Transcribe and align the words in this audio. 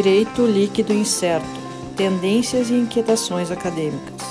Direito 0.00 0.46
Líquido 0.46 0.92
Incerto 0.92 1.44
Tendências 1.96 2.70
e 2.70 2.74
Inquietações 2.74 3.50
Acadêmicas. 3.50 4.22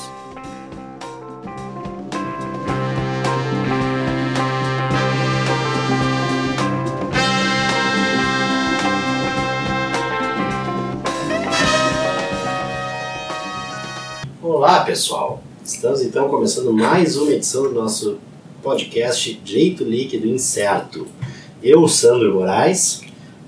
Olá, 14.42 14.86
pessoal! 14.86 15.44
Estamos 15.66 16.02
então 16.02 16.30
começando 16.30 16.72
mais 16.72 17.18
uma 17.18 17.34
edição 17.34 17.64
do 17.64 17.74
nosso 17.74 18.20
podcast 18.64 19.34
Direito 19.44 19.84
Líquido 19.84 20.28
Incerto. 20.28 21.06
Eu, 21.62 21.86
Sandro 21.90 22.36
Moraes, 22.36 23.02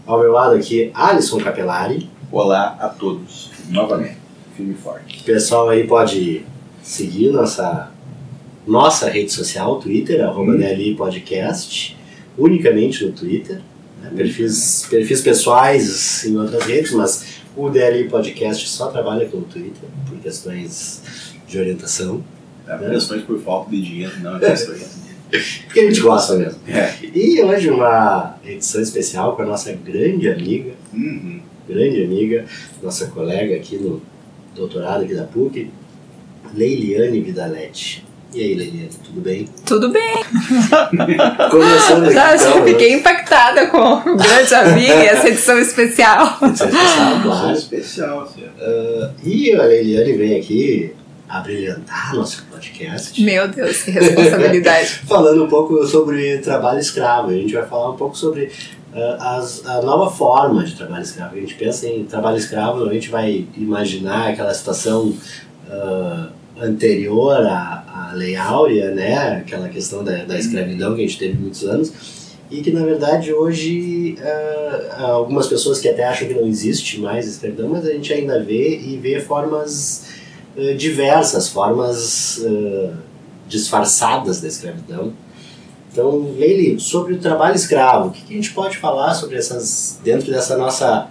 ao 0.09 0.19
meu 0.19 0.31
lado 0.31 0.55
aqui, 0.55 0.89
Alisson 0.95 1.37
Capelari. 1.37 2.09
Olá 2.31 2.75
a 2.79 2.87
todos, 2.89 3.51
novamente, 3.69 4.17
firme 4.57 4.73
e 4.73 4.75
forte. 4.75 5.21
O 5.21 5.23
pessoal 5.23 5.69
aí 5.69 5.85
pode 5.85 6.43
seguir 6.81 7.31
nossa, 7.31 7.91
nossa 8.65 9.07
rede 9.07 9.31
social, 9.31 9.79
Twitter, 9.79 10.23
arroba 10.25 10.53
Hum. 10.53 10.57
DLI 10.57 10.95
Podcast, 10.95 11.95
unicamente 12.35 13.05
no 13.05 13.11
Twitter. 13.11 13.61
né? 14.01 14.11
Perfis, 14.15 14.87
perfis 14.89 15.21
pessoais 15.21 16.25
em 16.25 16.35
outras 16.37 16.63
redes, 16.63 16.91
mas 16.93 17.25
o 17.55 17.69
DLI 17.69 18.09
Podcast 18.09 18.67
só 18.67 18.87
trabalha 18.87 19.27
com 19.27 19.37
o 19.37 19.43
Twitter, 19.43 19.87
por 20.07 20.17
questões 20.17 21.03
de 21.47 21.59
orientação. 21.59 22.23
É, 22.67 22.77
questões 22.89 23.23
por 23.23 23.39
falta 23.41 23.69
de 23.69 23.81
dinheiro, 23.81 24.19
não 24.21 24.37
é 24.37 24.39
questões. 24.39 24.97
Porque 25.65 25.79
a 25.79 25.83
gente 25.83 26.01
gosta 26.01 26.35
mesmo. 26.35 26.59
É. 26.67 26.93
E 27.13 27.41
hoje 27.41 27.69
uma 27.69 28.35
edição 28.45 28.81
especial 28.81 29.35
com 29.35 29.41
a 29.43 29.45
nossa 29.45 29.71
grande 29.73 30.29
amiga, 30.29 30.71
Uhum. 30.93 31.39
grande 31.67 32.03
amiga, 32.03 32.45
nossa 32.81 33.07
colega 33.07 33.55
aqui 33.55 33.77
no 33.77 34.01
doutorado 34.55 35.03
aqui 35.03 35.13
da 35.13 35.23
PUC, 35.23 35.69
Leiliane 36.53 37.21
Vidaletti. 37.21 38.05
E 38.33 38.41
aí, 38.41 38.53
Leiliane, 38.53 38.89
tudo 39.03 39.21
bem? 39.21 39.47
Tudo 39.65 39.89
bem. 39.91 40.13
Começando 41.49 42.05
aqui, 42.05 42.13
Já, 42.13 42.35
então, 42.35 42.53
já 42.53 42.63
fiquei 42.63 42.93
impactada 42.93 43.67
com 43.67 43.77
o 43.77 44.17
grande 44.17 44.53
amigo 44.53 44.91
e 44.93 45.05
essa 45.05 45.27
edição 45.29 45.57
especial. 45.59 46.37
edição 46.43 46.67
especial, 46.69 47.21
Claro. 47.21 47.21
claro. 47.23 47.57
especial, 47.57 48.21
assim. 48.21 48.43
E 49.23 49.51
a 49.53 49.63
Leiliane 49.63 50.13
vem 50.13 50.39
aqui 50.39 50.91
abrilhantar 51.29 52.15
nosso 52.15 52.43
podcast. 52.45 53.21
Meu 53.21 53.47
Deus, 53.47 53.83
que 53.83 53.91
responsabilidade. 53.91 55.01
falando 55.07 55.43
um 55.43 55.47
pouco 55.47 55.85
sobre 55.85 56.39
trabalho 56.39 56.79
escravo. 56.79 57.29
A 57.29 57.33
gente 57.33 57.53
vai 57.53 57.65
falar 57.67 57.91
um 57.91 57.95
pouco 57.95 58.17
sobre 58.17 58.51
ah, 58.93 59.37
as, 59.37 59.63
a 59.65 59.81
nova 59.83 60.09
forma 60.09 60.63
de 60.65 60.75
trabalho 60.75 61.03
escravo. 61.03 61.35
A 61.35 61.39
gente 61.39 61.53
pensa 61.53 61.87
em 61.87 62.03
trabalho 62.03 62.37
escravo, 62.37 62.83
a 62.83 62.93
gente 62.93 63.09
vai 63.09 63.45
imaginar 63.55 64.29
aquela 64.29 64.53
situação 64.53 65.15
ah, 65.69 66.29
anterior 66.59 67.45
à, 67.45 68.09
à 68.11 68.13
Lei 68.15 68.35
Áurea, 68.35 68.89
né? 68.91 69.37
aquela 69.37 69.69
questão 69.69 70.03
da, 70.03 70.23
da 70.25 70.37
escravidão 70.37 70.95
que 70.95 71.03
a 71.03 71.07
gente 71.07 71.19
teve 71.19 71.37
muitos 71.37 71.63
anos. 71.63 71.93
E 72.49 72.61
que 72.61 72.71
na 72.71 72.83
verdade 72.83 73.31
hoje 73.31 74.17
ah, 74.19 74.95
há 74.97 75.03
algumas 75.11 75.45
pessoas 75.45 75.79
que 75.79 75.87
até 75.87 76.05
acham 76.05 76.27
que 76.27 76.33
não 76.33 76.47
existe 76.47 76.99
mais 76.99 77.27
escravidão, 77.27 77.69
mas 77.69 77.85
a 77.85 77.91
gente 77.91 78.11
ainda 78.11 78.43
vê 78.43 78.79
e 78.79 78.97
vê 78.97 79.19
formas 79.19 80.08
ah, 80.59 80.73
diversas, 80.75 81.49
formas 81.49 82.43
ah, 82.45 82.93
disfarçadas 83.47 84.41
da 84.41 84.47
escravidão. 84.47 85.13
Então, 85.91 86.33
Leili, 86.37 86.79
sobre 86.79 87.15
o 87.15 87.17
trabalho 87.17 87.55
escravo, 87.55 88.09
o 88.09 88.11
que 88.11 88.31
a 88.31 88.35
gente 88.35 88.51
pode 88.51 88.77
falar 88.77 89.13
sobre 89.15 89.37
essas, 89.37 89.99
dentro 90.03 90.31
dessa 90.31 90.55
nossa 90.55 91.09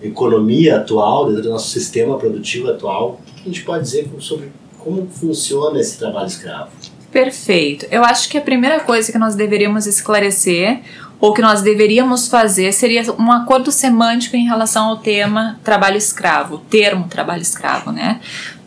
economia 0.00 0.76
atual, 0.76 1.26
dentro 1.26 1.42
do 1.42 1.50
nosso 1.50 1.70
sistema 1.70 2.16
produtivo 2.16 2.70
atual, 2.70 3.20
o 3.20 3.24
que 3.24 3.34
que 3.34 3.40
a 3.42 3.52
gente 3.52 3.62
pode 3.64 3.84
dizer 3.84 4.08
sobre 4.20 4.52
como 4.78 5.06
funciona 5.08 5.78
esse 5.78 5.98
trabalho 5.98 6.28
escravo? 6.28 6.70
Perfeito. 7.10 7.86
Eu 7.90 8.04
acho 8.04 8.28
que 8.28 8.38
a 8.38 8.40
primeira 8.40 8.80
coisa 8.80 9.10
que 9.10 9.18
nós 9.18 9.34
deveríamos 9.34 9.86
esclarecer 9.86 10.80
ou 11.20 11.34
que 11.34 11.42
nós 11.42 11.60
deveríamos 11.60 12.28
fazer 12.28 12.72
seria 12.72 13.02
um 13.18 13.30
acordo 13.30 13.70
semântico 13.70 14.36
em 14.36 14.46
relação 14.46 14.86
ao 14.86 14.96
tema 14.96 15.58
trabalho 15.62 15.96
escravo, 15.96 16.58
termo 16.70 17.08
trabalho 17.08 17.42
escravo, 17.42 17.90
né? 17.92 18.20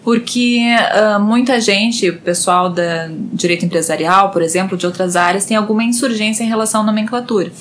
Porque 0.03 0.62
ah, 0.91 1.18
muita 1.18 1.62
gente, 1.62 2.09
o 2.09 2.19
pessoal 2.19 2.69
da 2.69 3.09
direito 3.31 3.66
empresarial, 3.66 4.31
por 4.31 4.41
exemplo, 4.41 4.78
de 4.78 4.86
outras 4.86 5.16
áreas, 5.16 5.46
tem 5.46 5.56
alguma 5.56 5.84
insurgência 5.84 6.44
em 6.44 6.47
relação 6.47 6.81
à 6.81 6.84
nomenclatura. 6.84 7.52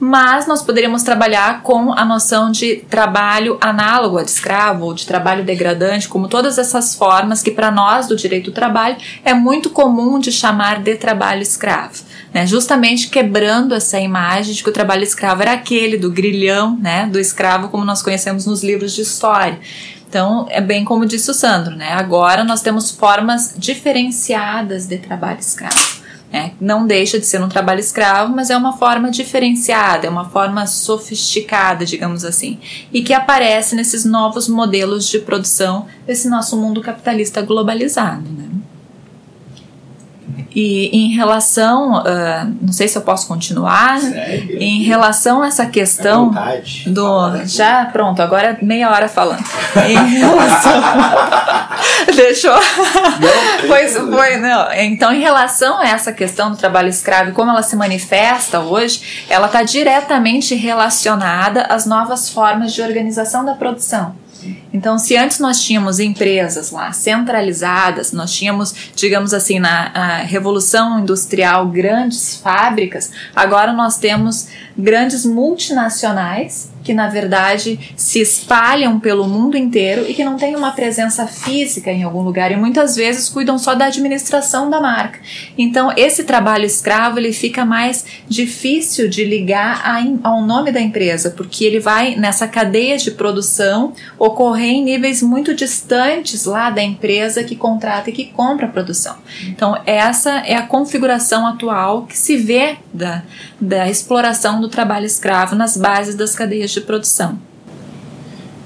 Mas 0.00 0.46
nós 0.46 0.62
poderíamos 0.62 1.02
trabalhar 1.02 1.62
com 1.62 1.92
a 1.92 2.04
noção 2.04 2.50
de 2.50 2.76
trabalho 2.90 3.58
análogo 3.60 4.18
a 4.18 4.22
de 4.22 4.30
escravo 4.30 4.86
ou 4.86 4.94
de 4.94 5.06
trabalho 5.06 5.44
degradante, 5.44 6.08
como 6.08 6.28
todas 6.28 6.58
essas 6.58 6.94
formas 6.94 7.42
que 7.42 7.50
para 7.50 7.70
nós 7.70 8.08
do 8.08 8.16
direito 8.16 8.50
do 8.50 8.54
trabalho 8.54 8.96
é 9.24 9.32
muito 9.34 9.70
comum 9.70 10.18
de 10.18 10.32
chamar 10.32 10.80
de 10.80 10.96
trabalho 10.96 11.42
escravo. 11.42 12.02
Né, 12.32 12.46
justamente 12.46 13.10
quebrando 13.10 13.74
essa 13.74 14.00
imagem 14.00 14.54
de 14.54 14.62
que 14.62 14.70
o 14.70 14.72
trabalho 14.72 15.02
escravo 15.02 15.42
era 15.42 15.52
aquele 15.52 15.98
do 15.98 16.10
grilhão, 16.10 16.78
né, 16.80 17.06
do 17.06 17.20
escravo 17.20 17.68
como 17.68 17.84
nós 17.84 18.00
conhecemos 18.00 18.46
nos 18.46 18.64
livros 18.64 18.94
de 18.94 19.02
história. 19.02 19.60
Então, 20.12 20.44
é 20.50 20.60
bem 20.60 20.84
como 20.84 21.06
disse 21.06 21.30
o 21.30 21.32
Sandro, 21.32 21.74
né? 21.74 21.90
Agora 21.94 22.44
nós 22.44 22.60
temos 22.60 22.90
formas 22.90 23.54
diferenciadas 23.56 24.86
de 24.86 24.98
trabalho 24.98 25.40
escravo. 25.40 26.02
Né? 26.30 26.52
Não 26.60 26.86
deixa 26.86 27.18
de 27.18 27.24
ser 27.24 27.42
um 27.42 27.48
trabalho 27.48 27.80
escravo, 27.80 28.30
mas 28.30 28.50
é 28.50 28.56
uma 28.56 28.76
forma 28.76 29.10
diferenciada, 29.10 30.06
é 30.06 30.10
uma 30.10 30.28
forma 30.28 30.66
sofisticada, 30.66 31.86
digamos 31.86 32.26
assim, 32.26 32.58
e 32.92 33.02
que 33.02 33.14
aparece 33.14 33.74
nesses 33.74 34.04
novos 34.04 34.48
modelos 34.48 35.08
de 35.08 35.18
produção 35.18 35.86
desse 36.06 36.28
nosso 36.28 36.58
mundo 36.58 36.82
capitalista 36.82 37.40
globalizado, 37.40 38.28
né? 38.28 38.51
E 40.54 40.88
em 40.96 41.14
relação, 41.14 41.96
ah, 41.96 42.46
não 42.60 42.72
sei 42.72 42.88
se 42.88 42.96
eu 42.96 43.02
posso 43.02 43.26
continuar, 43.26 44.00
Segue. 44.00 44.56
em 44.58 44.82
relação 44.82 45.42
a 45.42 45.46
essa 45.46 45.66
questão 45.66 46.26
vontade. 46.26 46.84
do 46.86 47.44
já 47.46 47.86
pronto 47.86 48.20
agora 48.20 48.58
meia 48.62 48.90
hora 48.90 49.08
falando. 49.08 49.44
Em 49.86 50.18
relação 50.18 50.82
deixou. 52.14 52.54
Pois 53.66 53.92
foi 53.96 54.36
não. 54.36 54.72
Então 54.72 55.12
em 55.12 55.20
relação 55.20 55.78
a 55.80 55.88
essa 55.88 56.12
questão 56.12 56.50
do 56.50 56.56
trabalho 56.56 56.88
escravo 56.88 57.30
e 57.30 57.32
como 57.32 57.50
ela 57.50 57.62
se 57.62 57.76
manifesta 57.76 58.60
hoje 58.60 59.26
ela 59.28 59.46
está 59.46 59.62
diretamente 59.62 60.54
relacionada 60.54 61.62
às 61.62 61.86
novas 61.86 62.28
formas 62.28 62.72
de 62.72 62.82
organização 62.82 63.44
da 63.44 63.54
produção 63.54 64.14
então, 64.72 64.98
se 64.98 65.16
antes 65.16 65.38
nós 65.38 65.60
tínhamos 65.62 66.00
empresas 66.00 66.70
lá 66.70 66.92
centralizadas, 66.92 68.10
nós 68.12 68.32
tínhamos, 68.32 68.74
digamos 68.96 69.34
assim, 69.34 69.58
na 69.58 70.22
Revolução 70.22 71.00
Industrial, 71.00 71.66
grandes 71.68 72.36
fábricas, 72.36 73.10
agora 73.36 73.72
nós 73.72 73.98
temos 73.98 74.48
grandes 74.76 75.26
multinacionais 75.26 76.71
que, 76.82 76.92
na 76.92 77.08
verdade, 77.08 77.78
se 77.96 78.20
espalham 78.20 78.98
pelo 78.98 79.28
mundo 79.28 79.56
inteiro 79.56 80.04
e 80.08 80.14
que 80.14 80.24
não 80.24 80.36
têm 80.36 80.56
uma 80.56 80.72
presença 80.72 81.26
física 81.26 81.90
em 81.90 82.02
algum 82.02 82.22
lugar 82.22 82.52
e 82.52 82.56
muitas 82.56 82.96
vezes 82.96 83.28
cuidam 83.28 83.58
só 83.58 83.74
da 83.74 83.86
administração 83.86 84.68
da 84.68 84.80
marca. 84.80 85.20
Então, 85.56 85.92
esse 85.96 86.24
trabalho 86.24 86.64
escravo 86.64 87.18
ele 87.18 87.32
fica 87.32 87.64
mais 87.64 88.04
difícil 88.28 89.08
de 89.08 89.24
ligar 89.24 89.82
ao 90.22 90.42
nome 90.42 90.72
da 90.72 90.80
empresa, 90.80 91.30
porque 91.30 91.64
ele 91.64 91.80
vai 91.80 92.16
nessa 92.16 92.48
cadeia 92.48 92.96
de 92.96 93.10
produção 93.10 93.92
ocorrer 94.18 94.70
em 94.70 94.84
níveis 94.84 95.22
muito 95.22 95.54
distantes 95.54 96.44
lá 96.44 96.70
da 96.70 96.82
empresa 96.82 97.44
que 97.44 97.56
contrata 97.56 98.10
e 98.10 98.12
que 98.12 98.26
compra 98.26 98.66
a 98.66 98.70
produção. 98.70 99.16
Então, 99.46 99.80
essa 99.86 100.38
é 100.46 100.54
a 100.54 100.66
configuração 100.66 101.46
atual 101.46 102.02
que 102.02 102.16
se 102.16 102.36
vê 102.36 102.76
da, 102.92 103.22
da 103.60 103.88
exploração 103.88 104.60
do 104.60 104.68
trabalho 104.68 105.06
escravo 105.06 105.54
nas 105.54 105.76
bases 105.76 106.14
das 106.14 106.34
cadeias 106.34 106.70
de 106.74 106.80
produção. 106.86 107.38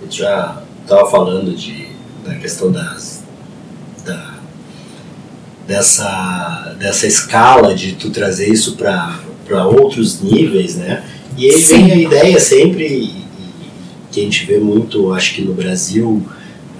Gente 0.02 0.18
já 0.18 0.62
estava 0.82 1.10
falando 1.10 1.54
de, 1.54 1.88
da 2.24 2.34
questão 2.36 2.70
das, 2.70 3.22
da, 4.04 4.34
dessa, 5.66 6.76
dessa 6.78 7.06
escala 7.06 7.74
de 7.74 7.92
tu 7.94 8.10
trazer 8.10 8.48
isso 8.48 8.76
para 8.76 9.66
outros 9.66 10.20
níveis, 10.22 10.76
né? 10.76 11.04
E 11.36 11.46
aí 11.46 11.62
Sim. 11.62 11.76
vem 11.88 11.92
a 11.92 11.96
ideia 11.96 12.40
sempre, 12.40 12.86
e- 12.86 13.04
e- 13.04 13.24
que 14.12 14.20
a 14.20 14.24
gente 14.24 14.46
vê 14.46 14.58
muito, 14.58 15.12
acho 15.12 15.34
que 15.34 15.42
no 15.42 15.52
Brasil, 15.54 16.22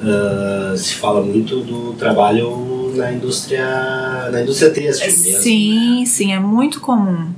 ah, 0.03 0.75
se 0.77 0.95
fala 0.95 1.21
muito 1.23 1.61
do 1.61 1.93
trabalho 1.95 2.93
na 2.95 3.13
indústria, 3.13 4.29
na 4.33 4.41
indústria 4.43 4.71
têxtil 4.71 5.07
mesmo. 5.09 5.33
né? 5.33 5.39
Sim, 5.41 6.05
sim, 6.07 6.33
é 6.33 6.39
muito 6.41 6.81
comum. 6.81 7.29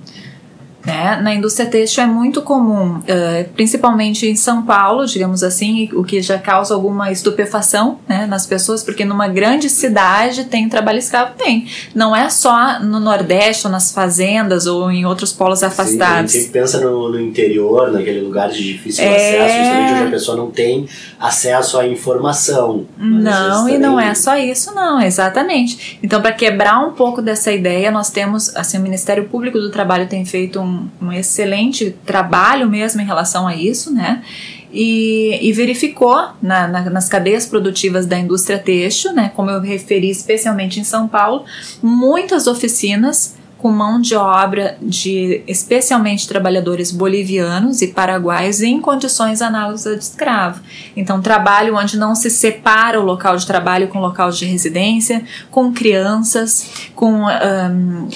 Né? 0.88 1.20
Na 1.20 1.35
indústria 1.35 1.69
têxtil 1.69 2.02
é 2.02 2.06
muito 2.06 2.40
comum, 2.40 2.96
uh, 2.96 3.49
principalmente 3.55 4.26
em 4.26 4.35
São 4.35 4.62
Paulo, 4.62 5.05
digamos 5.05 5.43
assim, 5.43 5.90
o 5.93 6.02
que 6.02 6.23
já 6.23 6.38
causa 6.38 6.73
alguma 6.73 7.12
estupefação 7.12 7.99
né, 8.08 8.25
nas 8.25 8.46
pessoas, 8.46 8.82
porque 8.82 9.05
numa 9.05 9.29
grande 9.29 9.69
cidade 9.69 10.44
tem 10.44 10.67
trabalho 10.67 10.99
escravo? 10.99 11.32
Tem. 11.37 11.67
Não 11.94 12.17
é 12.17 12.31
só 12.31 12.81
no 12.81 12.99
Nordeste 12.99 13.67
ou 13.67 13.70
nas 13.70 13.93
fazendas 13.93 14.67
ou 14.67 14.90
em 14.90 15.05
outros 15.05 15.31
polos 15.31 15.62
afastados. 15.62 16.32
Sim, 16.32 16.38
a 16.38 16.40
gente 16.40 16.52
pensa 16.52 16.81
no, 16.81 17.11
no, 17.11 17.20
interior, 17.20 17.93
naquele 17.93 18.20
lugar 18.20 18.49
de 18.49 18.64
difícil 18.64 19.05
é... 19.05 19.14
acesso, 19.14 19.58
justamente 19.58 19.93
onde 19.93 20.02
a 20.05 20.11
pessoa 20.11 20.37
não 20.38 20.50
tem 20.50 20.88
acesso 21.20 21.79
à 21.79 21.87
informação. 21.87 22.87
Não, 22.96 23.69
e 23.69 23.76
não 23.76 24.00
é 24.00 24.14
só 24.14 24.38
isso, 24.38 24.75
não, 24.75 25.02
exatamente. 25.02 25.99
Então, 26.02 26.23
para 26.23 26.32
quebrar 26.32 26.81
um 26.81 26.93
pouco 26.93 27.20
dessa 27.20 27.52
ideia, 27.52 27.90
nós 27.90 28.11
temos, 28.11 28.55
assim, 28.56 28.79
o 28.79 28.81
Ministério 28.81 29.29
Público 29.29 29.58
do 29.58 29.70
Trabalho 29.70 30.06
tem 30.06 30.25
feito 30.25 30.61
um, 30.61 30.77
um 31.00 31.12
excelente 31.12 31.94
trabalho 32.04 32.69
mesmo 32.69 33.00
em 33.00 33.04
relação 33.04 33.46
a 33.46 33.54
isso, 33.54 33.92
né? 33.92 34.22
E, 34.70 35.38
e, 35.40 35.50
verificou 35.50 36.28
na, 36.42 36.69
na, 36.69 36.90
nas 36.90 37.08
cadeias 37.08 37.46
produtivas 37.46 38.04
da 38.04 38.19
indústria 38.19 38.58
têxtil, 38.58 39.14
né, 39.14 39.32
como 39.34 39.50
eu 39.50 39.62
referi 39.62 40.10
especialmente 40.10 40.78
em 40.78 40.84
São 40.84 41.08
Paulo, 41.08 41.46
muitas 41.82 42.46
oficinas 42.46 43.34
com 43.58 43.70
mão 43.72 44.00
de 44.00 44.14
obra 44.14 44.78
de 44.80 45.42
especialmente 45.46 46.28
trabalhadores 46.28 46.92
bolivianos 46.92 47.82
e 47.82 47.88
paraguaios 47.88 48.62
em 48.62 48.80
condições 48.80 49.42
análogas 49.42 49.82
de 49.82 49.98
escravo. 49.98 50.60
Então, 50.96 51.20
trabalho 51.20 51.76
onde 51.76 51.98
não 51.98 52.14
se 52.14 52.30
separa 52.30 53.00
o 53.00 53.04
local 53.04 53.36
de 53.36 53.46
trabalho 53.46 53.88
com 53.88 53.98
o 53.98 54.02
local 54.02 54.30
de 54.30 54.44
residência, 54.44 55.25
com 55.50 55.72
crianças, 55.72 56.88
com 56.94 57.25
um, 57.25 58.08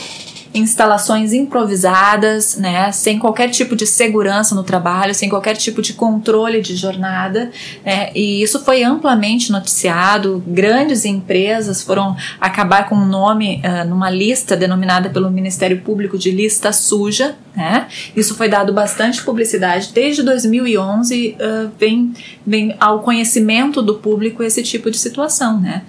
instalações 0.55 1.33
improvisadas, 1.33 2.57
né, 2.57 2.93
sem 2.93 3.19
qualquer 3.19 3.49
tipo 3.49 3.75
de 3.75 3.87
segurança 3.87 4.55
no 4.55 4.63
trabalho, 4.63 5.15
sem 5.15 5.29
qualquer 5.29 5.57
tipo 5.57 5.81
de 5.81 5.95
controle 5.95 6.61
de 6.61 6.77
jornada, 6.77 7.51
né, 7.85 8.11
e 8.15 8.43
isso 8.43 8.63
foi 8.65 8.83
amplamente 8.83 9.51
noticiado. 9.51 10.43
Grandes 10.47 11.05
empresas 11.05 11.83
foram 11.83 12.17
acabar 12.41 12.89
com 12.89 12.95
o 12.95 12.99
um 12.99 13.07
nome 13.07 13.63
uh, 13.65 13.89
numa 13.89 14.11
lista 14.11 14.57
denominada 14.57 15.09
pelo 15.11 15.31
Ministério 15.31 15.81
Público 15.81 16.19
de 16.19 16.31
lista 16.31 16.73
suja, 16.73 17.35
né. 17.57 17.89
Isso 18.15 18.35
foi 18.35 18.49
dado 18.49 18.73
bastante 18.73 19.23
publicidade 19.23 19.91
desde 19.95 20.23
2011, 20.23 21.37
uh, 21.39 21.71
vem, 21.79 22.13
vem 22.47 22.77
ao 22.79 23.01
conhecimento 23.01 23.81
do 23.81 23.95
público 23.95 24.43
esse 24.43 24.63
tipo 24.63 24.91
de 24.91 24.99
situação, 24.99 25.61
né. 25.61 25.83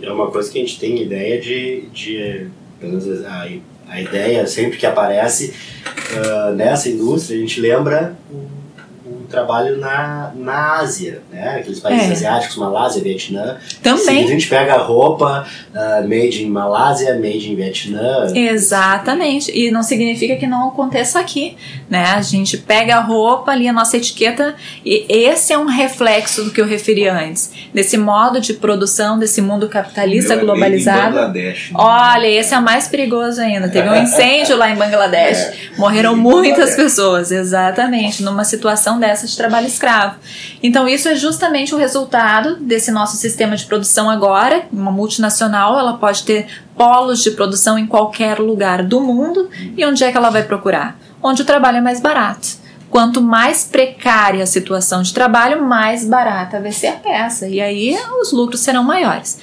É 0.00 0.10
uma 0.10 0.30
coisa 0.30 0.50
que 0.50 0.58
a 0.58 0.60
gente 0.60 0.78
tem 0.80 1.00
ideia 1.00 1.40
de, 1.40 1.84
de 1.92 2.46
pelo 2.82 2.92
menos 2.92 3.24
a 3.92 4.00
ideia, 4.00 4.46
sempre 4.46 4.78
que 4.78 4.86
aparece 4.86 5.52
uh, 6.14 6.54
nessa 6.54 6.88
indústria, 6.88 7.36
a 7.36 7.40
gente 7.40 7.60
lembra 7.60 8.16
trabalho 9.32 9.78
na, 9.78 10.30
na 10.36 10.78
Ásia, 10.78 11.22
né? 11.32 11.56
Aqueles 11.58 11.80
países 11.80 12.08
é. 12.08 12.12
asiáticos, 12.12 12.56
Malásia, 12.56 13.02
Vietnã. 13.02 13.56
Também. 13.82 14.24
a 14.24 14.26
gente 14.28 14.46
pega 14.46 14.76
roupa 14.76 15.46
uh, 15.74 16.08
made 16.08 16.44
in 16.44 16.50
Malásia, 16.50 17.14
made 17.14 17.50
in 17.50 17.56
Vietnã. 17.56 18.32
Exatamente. 18.34 19.50
E 19.52 19.70
não 19.70 19.82
significa 19.82 20.36
que 20.36 20.46
não 20.46 20.68
aconteça 20.68 21.18
aqui, 21.18 21.56
né? 21.90 22.04
A 22.04 22.20
gente 22.20 22.58
pega 22.58 22.96
a 22.96 23.00
roupa 23.00 23.50
ali, 23.50 23.66
a 23.66 23.72
nossa 23.72 23.96
etiqueta, 23.96 24.54
e 24.84 25.06
esse 25.08 25.52
é 25.52 25.58
um 25.58 25.66
reflexo 25.66 26.44
do 26.44 26.50
que 26.50 26.60
eu 26.60 26.66
referi 26.66 27.08
antes. 27.08 27.50
Desse 27.74 27.96
modo 27.96 28.40
de 28.40 28.54
produção, 28.54 29.18
desse 29.18 29.40
mundo 29.40 29.68
capitalista 29.68 30.36
Meu, 30.36 30.44
globalizado. 30.44 31.14
Bangladesh, 31.16 31.70
né? 31.70 31.76
Olha, 31.78 32.26
esse 32.26 32.54
é 32.54 32.58
o 32.58 32.62
mais 32.62 32.86
perigoso 32.86 33.40
ainda. 33.40 33.68
Teve 33.68 33.88
um 33.88 33.96
incêndio 33.96 34.56
lá 34.56 34.70
em 34.70 34.76
Bangladesh. 34.76 35.32
É. 35.72 35.78
Morreram 35.78 36.16
muitas 36.16 36.76
pessoas, 36.76 37.30
exatamente, 37.30 38.22
numa 38.22 38.44
situação 38.44 39.00
dessa 39.00 39.21
de 39.26 39.36
trabalho 39.36 39.66
escravo. 39.66 40.16
Então, 40.62 40.88
isso 40.88 41.08
é 41.08 41.14
justamente 41.14 41.74
o 41.74 41.78
resultado 41.78 42.56
desse 42.56 42.90
nosso 42.90 43.16
sistema 43.16 43.56
de 43.56 43.64
produção 43.64 44.08
agora. 44.10 44.66
Uma 44.72 44.90
multinacional, 44.90 45.78
ela 45.78 45.94
pode 45.94 46.22
ter 46.24 46.46
polos 46.76 47.22
de 47.22 47.32
produção 47.32 47.78
em 47.78 47.86
qualquer 47.86 48.38
lugar 48.38 48.82
do 48.82 49.00
mundo. 49.00 49.48
E 49.76 49.84
onde 49.84 50.04
é 50.04 50.10
que 50.10 50.16
ela 50.16 50.30
vai 50.30 50.42
procurar? 50.42 50.98
Onde 51.22 51.42
o 51.42 51.44
trabalho 51.44 51.78
é 51.78 51.80
mais 51.80 52.00
barato. 52.00 52.62
Quanto 52.90 53.22
mais 53.22 53.64
precária 53.64 54.42
a 54.42 54.46
situação 54.46 55.00
de 55.00 55.14
trabalho, 55.14 55.64
mais 55.64 56.04
barata 56.04 56.60
vai 56.60 56.72
ser 56.72 56.88
a 56.88 56.92
peça. 56.92 57.48
E 57.48 57.58
aí 57.58 57.96
os 58.20 58.32
lucros 58.32 58.60
serão 58.60 58.84
maiores. 58.84 59.38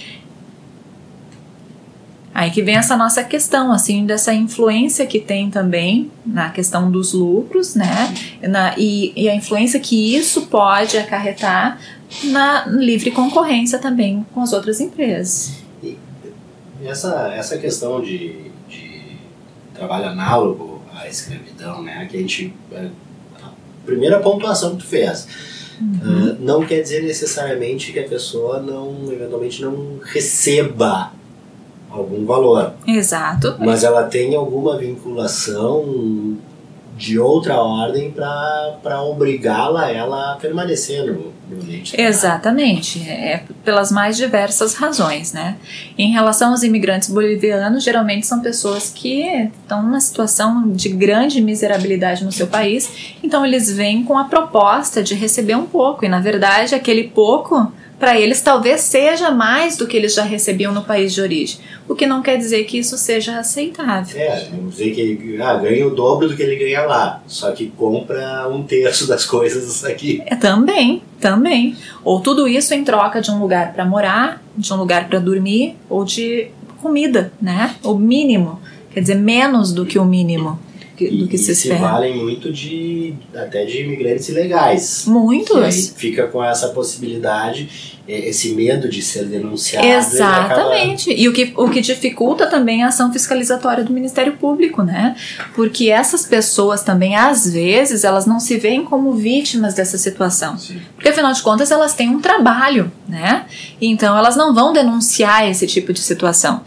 Aí 2.40 2.52
que 2.52 2.62
vem 2.62 2.78
essa 2.78 2.96
nossa 2.96 3.22
questão, 3.22 3.70
assim, 3.70 4.06
dessa 4.06 4.34
influência 4.34 5.06
que 5.06 5.20
tem 5.20 5.50
também 5.50 6.10
na 6.26 6.50
questão 6.50 6.90
dos 6.90 7.12
lucros, 7.12 7.76
né? 7.76 8.14
Na, 8.42 8.76
e, 8.78 9.12
e 9.14 9.28
a 9.28 9.36
influência 9.36 9.78
que 9.78 10.16
isso 10.16 10.44
pode 10.44 10.98
acarretar 10.98 11.78
na 12.24 12.66
livre 12.66 13.12
concorrência 13.12 13.78
também 13.78 14.26
com 14.34 14.40
as 14.40 14.54
outras 14.54 14.80
empresas. 14.80 15.52
E 15.84 15.98
essa, 16.86 17.34
essa 17.36 17.58
questão 17.58 18.00
de, 18.00 18.50
de 18.70 19.18
trabalho 19.74 20.06
análogo 20.06 20.82
à 20.94 21.10
escravidão, 21.10 21.82
né? 21.84 22.08
Que 22.10 22.16
a 22.16 22.22
gente. 22.22 22.54
A 22.74 23.50
primeira 23.86 24.18
pontuação 24.22 24.78
que 24.78 24.84
tu 24.84 24.88
fez. 24.88 25.28
Uhum. 25.82 26.30
Uh, 26.30 26.38
não 26.40 26.66
quer 26.66 26.82
dizer 26.82 27.04
necessariamente 27.04 27.92
que 27.92 28.00
a 28.00 28.08
pessoa 28.08 28.62
não, 28.62 29.12
eventualmente, 29.12 29.62
não 29.62 30.00
receba 30.02 31.19
algum 31.92 32.26
valor. 32.26 32.74
Exato. 32.86 33.56
Mas 33.60 33.84
ela 33.84 34.04
tem 34.04 34.36
alguma 34.36 34.78
vinculação 34.78 36.38
de 37.00 37.18
outra 37.18 37.56
ordem 37.56 38.12
para 38.12 39.02
obrigá-la 39.04 39.90
ela 39.90 40.34
a 40.34 40.36
permanecer 40.36 41.06
no, 41.06 41.34
no 41.50 41.62
ambiente. 41.62 42.00
Exatamente, 42.00 43.00
é 43.10 43.44
pelas 43.64 43.90
mais 43.90 44.18
diversas 44.18 44.74
razões, 44.76 45.32
né? 45.32 45.56
Em 45.98 46.12
relação 46.12 46.52
aos 46.52 46.62
imigrantes 46.62 47.10
bolivianos, 47.10 47.86
geralmente 47.86 48.28
são 48.28 48.42
pessoas 48.42 48.92
que 48.94 49.50
estão 49.62 49.82
numa 49.82 50.02
situação 50.02 50.70
de 50.70 50.90
grande 50.90 51.40
miserabilidade 51.40 52.26
no 52.26 52.34
seu 52.34 52.48
país, 52.48 53.16
então 53.24 53.46
eles 53.46 53.72
vêm 53.72 54.04
com 54.04 54.18
a 54.18 54.26
proposta 54.26 55.02
de 55.02 55.16
receber 55.16 55.56
um 55.56 55.66
pouco, 55.66 56.04
e 56.04 56.10
na 56.10 56.20
verdade 56.20 56.76
aquele 56.76 57.06
pouco 57.06 57.72
para 58.00 58.18
eles 58.18 58.42
talvez 58.42 58.82
seja 58.82 59.30
mais 59.30 59.76
do 59.76 59.86
que 59.86 59.98
eles 59.98 60.14
já 60.14 60.24
recebiam 60.24 60.74
no 60.74 60.84
país 60.84 61.14
de 61.14 61.22
origem, 61.22 61.60
o 61.88 61.94
que 61.94 62.08
não 62.08 62.22
quer 62.22 62.38
dizer 62.38 62.64
que 62.64 62.78
isso 62.78 62.98
seja 62.98 63.40
aceitável. 63.40 64.20
É, 64.20 64.48
vamos 64.52 64.78
dizer 64.78 64.92
que 64.92 65.02
ele 65.02 65.42
ah, 65.42 65.56
ganha 65.56 65.86
o 65.86 65.90
dobro 65.90 66.30
do 66.30 66.36
que 66.36 66.42
ele 66.42 66.56
ganha 66.56 66.84
lá, 66.84 67.22
só 67.28 67.52
que 67.52 67.68
compra 67.68 68.48
um 68.48 68.64
terço 68.64 69.06
das 69.06 69.26
coisas 69.26 69.84
aqui. 69.84 70.24
É, 70.26 70.36
também, 70.36 71.04
também. 71.20 71.76
Ou 72.04 72.22
tudo 72.22 72.48
isso 72.48 72.74
em 72.74 72.84
troca 72.84 73.22
de 73.22 73.30
um 73.30 73.40
lugar 73.40 73.74
para 73.74 73.84
morar, 73.84 74.42
de 74.56 74.72
um 74.74 74.78
lugar 74.78 75.10
para 75.10 75.20
dormir, 75.20 75.76
ou 75.90 76.06
de 76.06 76.48
comida, 76.82 77.34
né? 77.42 77.76
O 77.84 77.96
mínimo, 77.96 78.62
quer 78.94 79.02
dizer, 79.02 79.16
menos 79.16 79.74
do 79.74 79.86
que 79.86 80.00
o 80.00 80.06
mínimo 80.06 80.58
que, 81.00 81.10
do 81.10 81.28
que 81.30 81.38
se 81.38 81.56
se 81.56 81.70
valem 81.74 82.18
muito 82.18 82.52
de 82.52 83.14
até 83.34 83.64
de 83.64 83.84
imigrantes 83.84 84.28
ilegais. 84.28 85.06
Muitos. 85.08 85.58
E 85.58 85.64
aí 85.64 85.94
fica 85.96 86.28
com 86.28 86.44
essa 86.44 86.68
possibilidade, 86.70 87.98
esse 88.06 88.50
medo 88.50 88.90
de 88.90 89.02
ser 89.02 89.24
denunciado. 89.26 89.88
Exatamente. 89.88 91.10
E, 91.10 91.14
acaba... 91.14 91.22
e, 91.22 91.30
o, 91.30 91.34
que, 91.34 91.54
o 91.56 91.70
que 91.70 91.80
dificulta 91.80 92.48
também 92.48 92.84
a 92.84 92.88
ação 92.88 93.14
fiscalizatória 93.14 93.82
do 93.82 93.94
Ministério 93.94 94.34
Público, 94.34 94.84
né? 94.84 95.16
Porque 95.56 95.90
essas 95.90 96.26
pessoas 96.26 96.84
também, 96.84 97.16
às 97.16 97.50
vezes, 97.50 98.04
elas 98.04 98.26
não 98.26 98.40
se 98.40 98.58
veem 98.58 98.84
como 98.84 99.14
vítimas 99.14 99.74
dessa 99.74 99.98
situação. 99.98 100.58
Sim. 100.58 100.82
Porque, 100.96 101.08
afinal 101.08 101.32
de 101.32 101.42
contas, 101.42 101.72
elas 101.72 101.94
têm 101.94 102.10
um 102.10 102.20
trabalho, 102.20 102.92
né? 103.08 103.46
Então, 103.80 104.18
elas 104.18 104.36
não 104.36 104.54
vão 104.54 104.74
denunciar 104.74 105.50
esse 105.50 105.66
tipo 105.66 105.94
de 105.94 106.02
situação. 106.02 106.62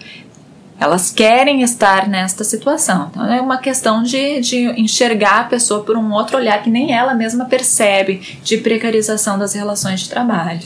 Elas 0.83 1.11
querem 1.11 1.63
estar 1.63 2.09
nesta 2.09 2.43
situação. 2.43 3.09
Então 3.11 3.33
é 3.33 3.41
uma 3.41 3.59
questão 3.59 4.03
de, 4.03 4.41
de 4.41 4.57
enxergar 4.81 5.41
a 5.41 5.45
pessoa 5.45 5.85
por 5.85 5.97
um 5.97 6.13
outro 6.13 6.37
olhar 6.37 6.61
que 6.63 6.69
nem 6.69 6.93
ela 6.93 7.15
mesma 7.15 7.45
percebe 7.45 8.21
de 8.43 8.57
precarização 8.57 9.39
das 9.39 9.55
relações 9.55 10.01
de 10.01 10.11
trabalho. 10.11 10.63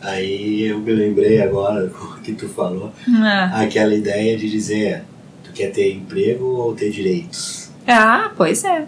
Aí 0.00 0.62
eu 0.62 0.78
me 0.78 0.92
lembrei 0.92 1.42
agora 1.42 1.90
que 2.22 2.32
tu 2.34 2.48
falou, 2.48 2.92
é. 3.08 3.64
aquela 3.64 3.94
ideia 3.94 4.36
de 4.36 4.48
dizer, 4.48 5.02
tu 5.42 5.50
quer 5.52 5.72
ter 5.72 5.92
emprego 5.92 6.44
ou 6.44 6.74
ter 6.74 6.90
direitos? 6.90 7.70
Ah, 7.86 8.30
pois 8.36 8.62
é. 8.62 8.86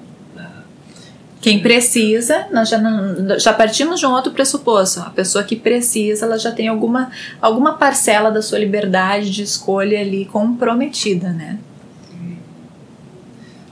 Quem 1.46 1.60
precisa, 1.60 2.48
nós 2.50 2.68
já, 2.68 2.76
não, 2.76 3.38
já 3.38 3.52
partimos 3.52 4.00
de 4.00 4.06
um 4.06 4.10
outro 4.10 4.32
pressuposto. 4.32 4.98
A 4.98 5.10
pessoa 5.10 5.44
que 5.44 5.54
precisa, 5.54 6.26
ela 6.26 6.36
já 6.36 6.50
tem 6.50 6.66
alguma, 6.66 7.12
alguma 7.40 7.74
parcela 7.74 8.32
da 8.32 8.42
sua 8.42 8.58
liberdade 8.58 9.30
de 9.30 9.44
escolha 9.44 10.00
ali 10.00 10.24
comprometida, 10.24 11.28
né? 11.30 11.60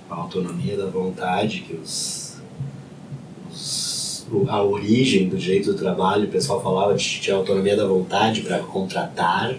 A 0.08 0.14
autonomia 0.14 0.76
da 0.76 0.86
vontade, 0.86 1.62
que 1.62 1.74
os, 1.74 2.40
os 3.50 4.24
a 4.46 4.62
origem 4.62 5.28
do 5.28 5.36
jeito 5.36 5.72
do 5.72 5.76
trabalho, 5.76 6.26
o 6.26 6.30
pessoal 6.30 6.62
falava 6.62 6.94
de, 6.94 7.18
de 7.18 7.32
autonomia 7.32 7.76
da 7.76 7.88
vontade 7.88 8.42
para 8.42 8.60
contratar 8.60 9.52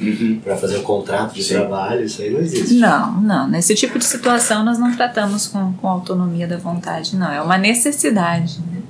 Uhum. 0.00 0.40
para 0.44 0.56
fazer 0.56 0.76
o 0.76 0.82
contrato 0.82 1.34
de 1.34 1.42
Sim. 1.42 1.54
trabalho, 1.54 2.04
isso 2.04 2.22
aí 2.22 2.30
não 2.30 2.40
existe. 2.40 2.74
Não, 2.74 3.20
não. 3.20 3.48
Nesse 3.48 3.74
tipo 3.74 3.98
de 3.98 4.04
situação 4.04 4.64
nós 4.64 4.78
não 4.78 4.94
tratamos 4.94 5.46
com, 5.48 5.72
com 5.74 5.88
autonomia 5.88 6.46
da 6.46 6.56
vontade, 6.56 7.16
não. 7.16 7.30
É 7.32 7.40
uma 7.42 7.58
necessidade. 7.58 8.60
né? 8.60 8.82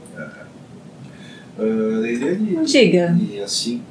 Leiliane, 1.58 2.64
Diga. 2.64 3.16
e 3.20 3.40
assim, 3.40 3.82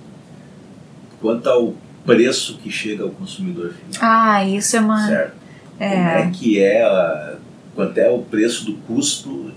quanto 1.19 1.47
ao 1.49 1.73
preço 2.05 2.57
que 2.63 2.69
chega 2.71 3.03
ao 3.03 3.09
consumidor 3.09 3.73
final, 3.73 3.99
Ah, 4.01 4.45
isso 4.45 4.77
é 4.77 4.79
uma. 4.79 5.05
certo? 5.07 5.33
Como 5.77 5.91
É. 5.91 6.21
é 6.21 6.29
que 6.31 6.59
é, 6.63 6.81
a, 6.83 7.35
quanto 7.75 7.97
é 7.97 8.09
o 8.09 8.19
preço 8.19 8.65
do 8.65 8.73
custo, 8.87 9.51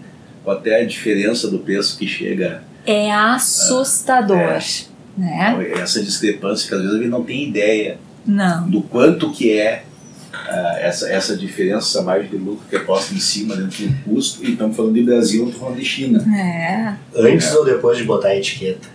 quanto 0.45 0.67
é 0.67 0.81
a 0.83 0.85
diferença 0.87 1.49
do 1.49 1.61
preço 1.61 1.97
que 1.97 2.07
chega, 2.07 2.63
É 2.87 3.13
assustador. 3.13 4.59
Né? 5.21 5.73
essa 5.75 6.03
discrepância 6.03 6.67
que 6.67 6.75
às 6.75 6.81
vezes 6.81 6.97
a 6.97 6.99
gente 6.99 7.11
não 7.11 7.23
tem 7.23 7.49
ideia 7.49 7.99
Não. 8.25 8.69
do 8.71 8.81
quanto 8.81 9.31
que 9.31 9.53
é 9.53 9.85
ah, 10.33 10.77
essa, 10.81 11.11
essa 11.11 11.37
diferença, 11.37 11.99
essa 11.99 12.03
margem 12.03 12.31
de 12.31 12.37
lucro 12.37 12.65
que 12.69 12.77
é 12.77 12.79
posta 12.79 13.13
em 13.13 13.21
cima 13.21 13.55
dentro 13.57 13.87
do 13.87 14.05
custo, 14.05 14.45
e 14.45 14.53
estamos 14.53 14.77
falando 14.77 14.95
de 14.95 15.03
Brasil, 15.03 15.45
estamos 15.45 15.61
falando 15.61 15.79
de 15.79 15.85
China. 15.85 16.25
É. 16.37 16.95
Antes 17.15 17.53
ou 17.55 17.65
depois 17.65 17.99
de 17.99 18.05
botar 18.05 18.29
a 18.29 18.37
etiqueta? 18.37 18.89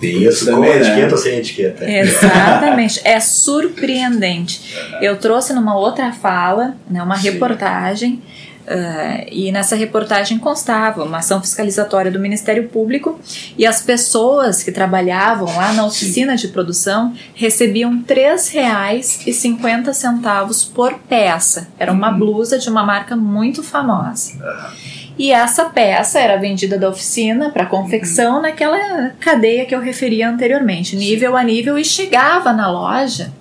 Tem 0.00 0.22
Isso 0.22 0.44
com 0.44 0.52
também, 0.52 0.70
né? 0.70 0.80
etiqueta 0.80 1.12
ou 1.12 1.18
sem 1.18 1.38
etiqueta? 1.38 1.90
Exatamente. 1.90 3.00
é 3.04 3.18
surpreendente. 3.20 4.76
Eu 5.00 5.16
trouxe 5.16 5.52
numa 5.52 5.76
outra 5.76 6.12
fala, 6.12 6.76
né, 6.88 7.02
uma 7.02 7.16
Sim. 7.16 7.30
reportagem, 7.30 8.22
ah, 8.68 9.24
e 9.30 9.50
nessa 9.50 9.74
reportagem 9.74 10.38
constava 10.38 11.02
uma 11.04 11.16
ação 11.18 11.40
fiscalizatória 11.40 12.10
do 12.10 12.20
Ministério 12.20 12.68
Público 12.68 13.18
e 13.56 13.64
as 13.66 13.80
pessoas 13.82 14.62
que 14.62 14.70
trabalhavam 14.70 15.46
lá 15.56 15.72
na 15.72 15.86
oficina 15.86 16.36
de 16.36 16.48
produção 16.48 17.14
recebiam 17.34 17.90
R$ 17.92 18.02
3,50 18.06 20.72
por 20.74 20.94
peça. 21.08 21.68
Era 21.78 21.90
uma 21.92 22.10
Uhum. 22.10 22.18
blusa 22.18 22.58
de 22.58 22.68
uma 22.68 22.84
marca 22.84 23.16
muito 23.16 23.62
famosa. 23.62 24.32
Aham. 24.42 24.72
E 25.18 25.32
essa 25.32 25.64
peça 25.64 26.20
era 26.20 26.36
vendida 26.36 26.78
da 26.78 26.88
oficina 26.88 27.50
para 27.50 27.66
confecção 27.66 28.40
naquela 28.40 29.10
cadeia 29.18 29.66
que 29.66 29.74
eu 29.74 29.80
referi 29.80 30.22
anteriormente, 30.22 30.94
nível 30.94 31.36
a 31.36 31.42
nível, 31.42 31.76
e 31.76 31.84
chegava 31.84 32.52
na 32.52 32.70
loja 32.70 33.32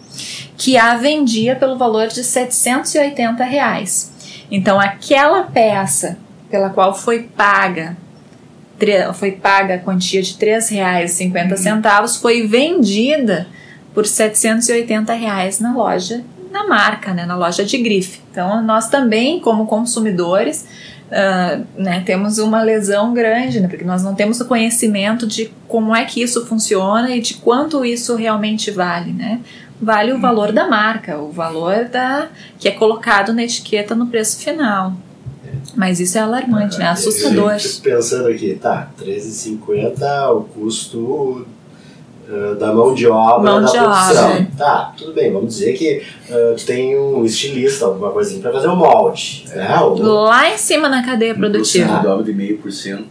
que 0.57 0.75
a 0.75 0.95
vendia 0.95 1.55
pelo 1.55 1.77
valor 1.77 2.07
de 2.07 2.23
780 2.23 3.43
reais. 3.43 4.11
Então 4.49 4.79
aquela 4.79 5.43
peça 5.43 6.17
pela 6.49 6.69
qual 6.69 6.93
foi 6.93 7.23
paga 7.23 7.97
foi 9.13 9.31
paga 9.31 9.75
a 9.75 9.79
quantia 9.79 10.21
de 10.21 10.33
R$ 10.33 10.59
3,50 10.59 12.21
foi 12.21 12.45
vendida 12.45 13.47
por 13.93 14.05
780 14.05 15.13
reais 15.13 15.59
na 15.59 15.73
loja, 15.73 16.23
na 16.51 16.67
marca, 16.67 17.13
né, 17.13 17.25
na 17.25 17.35
loja 17.35 17.65
de 17.65 17.77
grife. 17.79 18.21
Então 18.31 18.61
nós 18.61 18.87
também, 18.87 19.39
como 19.39 19.65
consumidores, 19.65 20.67
ah, 21.11 21.59
né, 21.75 22.03
temos 22.05 22.37
uma 22.37 22.61
lesão 22.61 23.13
grande, 23.13 23.59
né, 23.59 23.67
porque 23.67 23.83
nós 23.83 24.03
não 24.03 24.13
temos 24.13 24.39
o 24.39 24.45
conhecimento 24.45 25.25
de 25.25 25.51
como 25.67 25.95
é 25.95 26.05
que 26.05 26.21
isso 26.21 26.45
funciona 26.45 27.15
e 27.15 27.21
de 27.21 27.35
quanto 27.35 27.83
isso 27.83 28.15
realmente 28.15 28.69
vale, 28.69 29.11
né? 29.11 29.39
Vale 29.81 30.11
o 30.13 30.19
valor 30.19 30.51
da 30.51 30.67
marca, 30.67 31.17
o 31.19 31.31
valor 31.31 31.85
da 31.85 32.27
que 32.59 32.67
é 32.67 32.71
colocado 32.71 33.31
na 33.33 33.43
etiqueta 33.43 33.93
no 33.95 34.07
preço 34.07 34.39
final. 34.43 34.93
Mas 35.75 35.99
isso 35.99 36.17
é 36.17 36.21
alarmante, 36.21 36.77
né? 36.79 36.87
Assustador. 36.87 37.53
Eu 37.53 37.59
fico 37.59 37.81
pensando 37.83 38.27
aqui, 38.27 38.55
tá, 38.59 38.89
R$13,50 38.99 40.31
o 40.35 40.41
custo 40.45 41.45
uh, 42.27 42.55
da 42.59 42.73
mão 42.73 42.93
de 42.93 43.07
obra 43.07 43.51
Mão 43.51 43.61
da 43.61 43.67
de 43.71 43.77
produção. 43.77 44.31
obra. 44.31 44.47
Tá, 44.57 44.93
tudo 44.97 45.13
bem, 45.13 45.31
vamos 45.31 45.53
dizer 45.55 45.73
que 45.73 46.01
uh, 46.29 46.55
tu 46.55 46.65
tem 46.65 46.97
um 46.97 47.23
estilista, 47.23 47.85
alguma 47.85 48.09
coisinha 48.11 48.41
pra 48.41 48.51
fazer 48.51 48.67
o 48.67 48.75
molde, 48.75 49.45
né? 49.53 49.79
O- 49.81 49.93
Lá 50.01 50.49
em 50.51 50.57
cima 50.57 50.89
na 50.89 51.03
cadeia 51.05 51.35
produtiva. 51.35 51.99
dobro 51.99 52.23
de 52.23 52.33
meio 52.33 52.57
por 52.57 52.71
cento. 52.71 53.05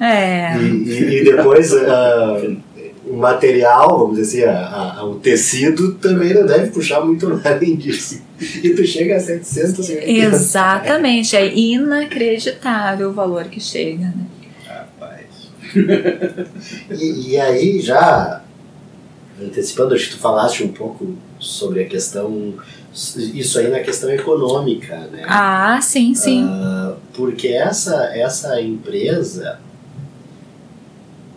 É. 0.00 0.56
E, 0.56 0.60
e- 0.62 1.20
e 1.20 1.24
depois 1.24 1.72
uh, 1.72 2.56
o 2.69 2.69
material, 3.16 3.98
vamos 3.98 4.16
dizer 4.16 4.48
assim, 4.48 4.56
a- 4.56 4.94
a- 4.98 5.04
o 5.04 5.16
tecido 5.16 5.94
também 5.94 6.32
não 6.34 6.46
deve 6.46 6.70
puxar 6.70 7.00
muito 7.04 7.26
além 7.44 7.76
disso. 7.76 8.20
E 8.62 8.70
tu 8.70 8.86
chega 8.86 9.16
a 9.16 9.20
750. 9.20 10.08
Exatamente, 10.10 11.36
é 11.36 11.54
inacreditável 11.54 13.10
o 13.10 13.12
valor 13.12 13.44
que 13.44 13.60
chega, 13.60 14.04
né? 14.06 14.26
Rapaz. 14.66 15.26
E, 16.90 17.30
e 17.32 17.40
aí, 17.40 17.80
já 17.80 18.42
antecipando, 19.40 19.94
acho 19.94 20.06
que 20.10 20.16
tu 20.16 20.20
falaste 20.20 20.62
um 20.64 20.68
pouco 20.72 21.14
sobre 21.38 21.82
a 21.82 21.86
questão, 21.86 22.54
isso 22.92 23.58
aí 23.58 23.68
na 23.68 23.80
questão 23.80 24.10
econômica, 24.10 24.96
né? 25.12 25.22
Ah, 25.26 25.78
sim, 25.80 26.14
sim. 26.14 26.44
Ah, 26.46 26.94
porque 27.14 27.48
essa, 27.48 28.10
essa 28.14 28.60
empresa, 28.60 29.58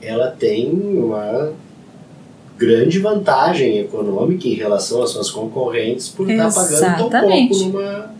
ela 0.01 0.27
tem 0.31 0.69
uma 0.71 1.53
grande 2.65 2.99
vantagem 2.99 3.79
econômica 3.79 4.47
em 4.47 4.53
relação 4.53 5.03
às 5.03 5.11
suas 5.11 5.29
concorrentes 5.29 6.09
por 6.09 6.29
estar 6.29 6.53
pagando 6.53 7.09
tão 7.09 7.21
pouco 7.21 7.55
numa, 7.57 8.11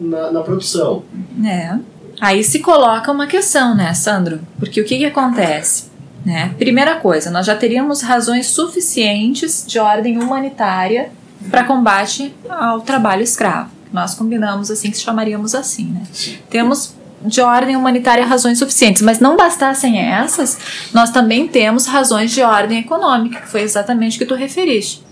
na, 0.00 0.30
na 0.30 0.40
produção. 0.42 1.02
É. 1.44 1.78
Aí 2.20 2.44
se 2.44 2.58
coloca 2.58 3.10
uma 3.10 3.26
questão, 3.26 3.74
né, 3.74 3.94
Sandro? 3.94 4.40
Porque 4.58 4.80
o 4.80 4.84
que, 4.84 4.98
que 4.98 5.04
acontece? 5.06 5.90
Né? 6.24 6.54
Primeira 6.58 6.96
coisa, 6.96 7.30
nós 7.30 7.46
já 7.46 7.56
teríamos 7.56 8.02
razões 8.02 8.46
suficientes 8.48 9.64
de 9.66 9.78
ordem 9.78 10.18
humanitária 10.18 11.10
para 11.50 11.64
combate 11.64 12.34
ao 12.48 12.82
trabalho 12.82 13.22
escravo. 13.22 13.70
Nós 13.90 14.14
combinamos 14.14 14.70
assim 14.70 14.90
que 14.90 14.98
chamaríamos 14.98 15.54
assim, 15.54 15.86
né? 15.86 16.02
Temos 16.48 16.94
de 17.20 17.40
ordem 17.40 17.76
humanitária 17.76 18.24
razões 18.24 18.58
suficientes, 18.58 19.02
mas 19.02 19.20
não 19.20 19.36
bastassem 19.36 19.98
essas, 19.98 20.58
nós 20.92 21.10
também 21.10 21.46
temos 21.46 21.86
razões 21.86 22.30
de 22.30 22.42
ordem 22.42 22.78
econômica, 22.78 23.40
que 23.40 23.48
foi 23.48 23.62
exatamente 23.62 24.16
o 24.16 24.18
que 24.18 24.26
tu 24.26 24.34
referiste. 24.34 25.02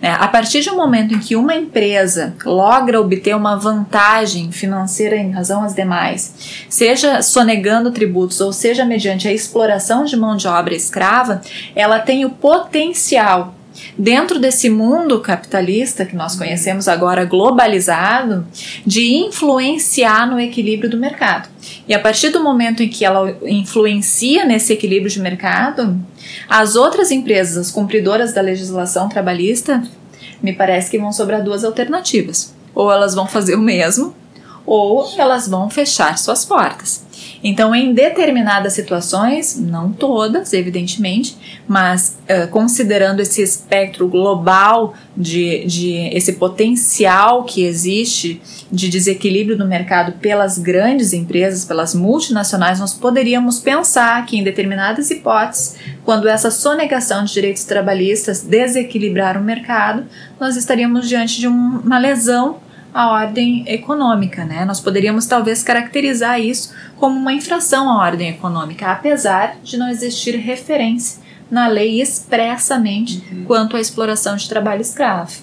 né? 0.00 0.16
A 0.18 0.28
partir 0.28 0.68
um 0.70 0.76
momento 0.76 1.14
em 1.14 1.18
que 1.18 1.34
uma 1.34 1.54
empresa 1.54 2.34
logra 2.44 3.00
obter 3.00 3.34
uma 3.34 3.56
vantagem 3.56 4.52
financeira 4.52 5.16
em 5.16 5.32
razão 5.32 5.64
às 5.64 5.74
demais, 5.74 6.66
seja 6.68 7.20
sonegando 7.20 7.90
tributos 7.90 8.40
ou 8.40 8.52
seja 8.52 8.84
mediante 8.84 9.26
a 9.26 9.32
exploração 9.32 10.04
de 10.04 10.16
mão 10.16 10.36
de 10.36 10.46
obra 10.46 10.74
escrava, 10.74 11.40
ela 11.74 11.98
tem 11.98 12.24
o 12.24 12.30
potencial 12.30 13.54
dentro 13.96 14.38
desse 14.38 14.68
mundo 14.68 15.20
capitalista 15.20 16.04
que 16.04 16.16
nós 16.16 16.36
conhecemos 16.36 16.88
agora 16.88 17.24
globalizado, 17.24 18.46
de 18.84 19.14
influenciar 19.14 20.28
no 20.30 20.40
equilíbrio 20.40 20.90
do 20.90 20.96
mercado. 20.96 21.48
E 21.88 21.94
a 21.94 21.98
partir 21.98 22.30
do 22.30 22.42
momento 22.42 22.82
em 22.82 22.88
que 22.88 23.04
ela 23.04 23.36
influencia 23.42 24.44
nesse 24.44 24.72
equilíbrio 24.72 25.10
de 25.10 25.20
mercado, 25.20 25.98
as 26.48 26.76
outras 26.76 27.10
empresas, 27.10 27.56
as 27.56 27.70
cumpridoras 27.70 28.32
da 28.32 28.40
legislação 28.40 29.08
trabalhista, 29.08 29.82
me 30.42 30.52
parece 30.52 30.90
que 30.90 30.98
vão 30.98 31.12
sobrar 31.12 31.42
duas 31.42 31.64
alternativas. 31.64 32.54
Ou 32.74 32.92
elas 32.92 33.14
vão 33.14 33.26
fazer 33.26 33.54
o 33.54 33.60
mesmo, 33.60 34.14
ou 34.66 35.08
elas 35.16 35.48
vão 35.48 35.70
fechar 35.70 36.18
suas 36.18 36.44
portas. 36.44 37.05
Então, 37.42 37.74
em 37.74 37.92
determinadas 37.92 38.72
situações, 38.72 39.58
não 39.58 39.92
todas, 39.92 40.52
evidentemente, 40.52 41.36
mas 41.66 42.18
uh, 42.22 42.48
considerando 42.48 43.20
esse 43.20 43.42
espectro 43.42 44.08
global 44.08 44.94
de, 45.16 45.64
de 45.66 46.10
esse 46.12 46.34
potencial 46.34 47.44
que 47.44 47.64
existe 47.64 48.40
de 48.70 48.88
desequilíbrio 48.88 49.56
no 49.56 49.66
mercado 49.66 50.12
pelas 50.12 50.58
grandes 50.58 51.12
empresas, 51.12 51.64
pelas 51.64 51.94
multinacionais, 51.94 52.80
nós 52.80 52.94
poderíamos 52.94 53.58
pensar 53.58 54.24
que 54.26 54.36
em 54.36 54.42
determinadas 54.42 55.10
hipóteses, 55.10 55.76
quando 56.04 56.28
essa 56.28 56.50
sonegação 56.50 57.24
de 57.24 57.32
direitos 57.32 57.64
trabalhistas 57.64 58.42
desequilibrar 58.42 59.36
o 59.40 59.44
mercado, 59.44 60.04
nós 60.38 60.56
estaríamos 60.56 61.08
diante 61.08 61.38
de 61.38 61.48
um, 61.48 61.80
uma 61.84 61.98
lesão 61.98 62.58
à 62.96 63.10
ordem 63.10 63.62
econômica, 63.66 64.42
né? 64.42 64.64
Nós 64.64 64.80
poderíamos 64.80 65.26
talvez 65.26 65.62
caracterizar 65.62 66.40
isso 66.40 66.72
como 66.96 67.14
uma 67.14 67.34
infração 67.34 67.90
à 67.90 67.98
ordem 68.02 68.30
econômica, 68.30 68.90
apesar 68.90 69.58
de 69.62 69.76
não 69.76 69.90
existir 69.90 70.34
referência 70.36 71.20
na 71.50 71.68
lei 71.68 72.00
expressamente 72.00 73.22
uhum. 73.30 73.44
quanto 73.44 73.76
à 73.76 73.80
exploração 73.80 74.34
de 74.34 74.48
trabalho 74.48 74.80
escravo. 74.80 75.42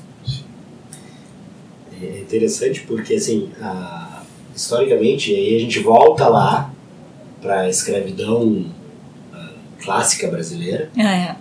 É 2.01 2.21
interessante 2.21 2.81
porque, 2.87 3.13
assim, 3.13 3.51
a, 3.61 4.23
historicamente, 4.55 5.31
aí 5.31 5.55
a 5.55 5.59
gente 5.59 5.77
volta 5.77 6.27
lá 6.27 6.73
para 7.39 7.61
a 7.61 7.69
escravidão 7.69 8.65
a, 9.31 9.49
clássica 9.79 10.27
brasileira, 10.27 10.89
é. 10.97 11.01
né, 11.03 11.37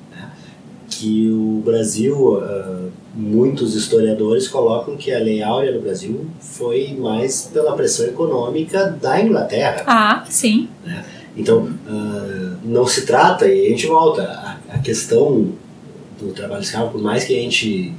que 0.90 1.30
o 1.30 1.62
Brasil, 1.64 2.38
a, 2.44 2.88
muitos 3.14 3.74
historiadores 3.74 4.48
colocam 4.48 4.96
que 4.96 5.12
a 5.12 5.18
Lei 5.18 5.42
Áurea 5.42 5.72
no 5.72 5.80
Brasil 5.80 6.26
foi 6.40 6.96
mais 6.98 7.50
pela 7.52 7.74
pressão 7.74 8.06
econômica 8.06 8.96
da 9.00 9.20
Inglaterra. 9.20 9.84
Ah, 9.86 10.24
sim. 10.28 10.68
Né? 10.84 11.04
Então, 11.36 11.68
não 12.64 12.86
se 12.86 13.06
trata, 13.06 13.46
e 13.46 13.66
a 13.66 13.68
gente 13.70 13.86
volta, 13.86 14.22
a, 14.22 14.74
a 14.74 14.78
questão 14.78 15.52
do 16.20 16.32
trabalho 16.32 16.62
escravo, 16.62 16.90
por 16.90 17.02
mais 17.02 17.24
que 17.24 17.36
a 17.36 17.40
gente, 17.40 17.94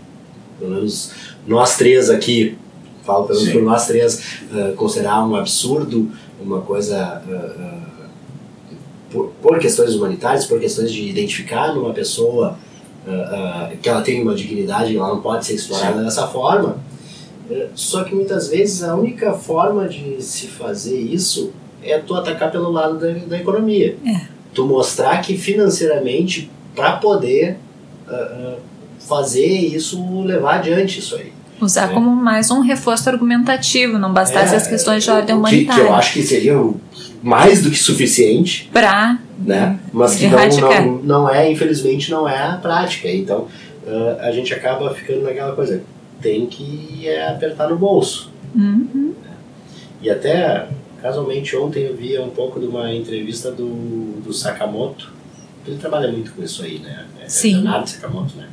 pelo 0.60 0.72
menos 0.72 1.12
nós 1.48 1.78
três 1.78 2.10
aqui, 2.10 2.58
falo 3.04 3.26
pelo 3.26 3.40
menos 3.40 3.54
Sim. 3.54 3.60
por 3.60 3.66
nós 3.66 3.86
três, 3.86 4.40
uh, 4.52 4.74
considerar 4.76 5.26
um 5.28 5.36
absurdo, 5.36 6.10
uma 6.42 6.62
coisa 6.62 7.22
uh, 7.28 7.32
uh, 7.32 8.08
por, 9.12 9.32
por 9.42 9.60
questões 9.60 9.94
humanitárias, 9.94 10.46
por 10.46 10.60
questões 10.60 10.92
de 10.92 11.08
identificar 11.08 11.74
numa 11.76 11.94
pessoa 11.94 12.58
uh, 13.08 13.74
uh, 13.74 13.78
que 13.82 13.90
ela 13.90 14.02
tem 14.02 14.22
uma 14.22 14.34
dignidade, 14.36 14.96
ela 14.96 15.08
não 15.10 15.22
pode 15.22 15.46
ser 15.46 15.56
explorada 15.56 15.98
Sim. 16.00 16.06
dessa 16.06 16.28
forma. 16.28 16.78
Uh, 17.50 17.68
Só 17.76 18.04
que 18.04 18.14
muitas 18.16 18.48
vezes 18.48 18.84
a 18.84 18.96
única 18.96 19.34
forma 19.34 19.88
de 19.88 20.22
se 20.22 20.48
fazer 20.48 21.00
isso 21.00 21.52
é 21.84 21.98
tu 22.00 22.16
atacar 22.16 22.50
pelo 22.52 22.72
lado 22.72 22.98
da, 22.98 23.12
da 23.12 23.38
economia. 23.38 23.98
Tu 24.54 24.66
mostrar 24.66 25.20
que 25.22 25.38
financeiramente, 25.38 26.50
para 26.76 26.94
poder 26.94 27.58
uh, 28.08 28.54
uh, 28.54 28.58
fazer 29.00 29.46
isso, 29.48 30.24
levar 30.24 30.56
adiante 30.60 31.00
isso 31.00 31.16
aí. 31.16 31.34
Usar 31.60 31.92
É. 31.92 31.94
como 31.94 32.10
mais 32.16 32.50
um 32.52 32.62
reforço 32.62 33.10
argumentativo, 33.10 33.98
não 33.98 34.12
bastasse 34.14 34.54
É, 34.54 34.58
as 34.58 34.68
questões 34.68 35.04
de 35.04 35.10
o 35.10 35.14
ordem 35.14 35.28
que- 35.28 35.40
humanitária. 35.40 35.84
Que 35.84 35.90
eu 35.90 35.94
acho 35.94 36.14
que 36.14 36.24
seria 36.24 36.56
mais 37.22 37.62
do 37.64 37.70
que 37.72 37.78
suficiente 37.78 38.70
Pra 38.74 39.18
né? 39.40 39.80
Mas 39.92 40.16
que 40.16 40.28
não, 40.28 40.38
não, 40.48 41.04
não 41.04 41.30
é, 41.30 41.52
infelizmente, 41.52 42.12
não 42.12 42.28
é 42.28 42.38
a 42.38 42.58
prática. 42.58 43.10
Então, 43.10 43.48
uh, 43.86 44.20
a 44.20 44.32
gente 44.32 44.54
acaba 44.54 44.94
ficando 44.94 45.24
naquela 45.24 45.54
coisa, 45.54 45.82
tem 46.22 46.46
que 46.46 47.08
é, 47.08 47.30
apertar 47.30 47.70
no 47.70 47.78
bolso. 47.78 48.32
Uhum. 48.56 49.14
E 50.02 50.10
até, 50.10 50.68
casualmente, 51.02 51.56
ontem 51.56 51.84
eu 51.84 51.96
vi 51.96 52.18
um 52.20 52.30
pouco 52.30 52.60
de 52.60 52.66
uma 52.66 52.94
entrevista 52.94 53.52
do, 53.52 54.22
do 54.22 54.34
Sakamoto. 54.34 55.12
Ele 55.66 55.78
trabalha 55.78 56.12
muito 56.12 56.34
com 56.34 56.44
isso 56.44 56.64
aí, 56.64 56.80
né? 56.80 57.06
É 57.24 57.30
Sim. 57.30 57.56
Leonardo 57.56 57.90
Sakamoto, 57.90 58.36
né? 58.36 58.50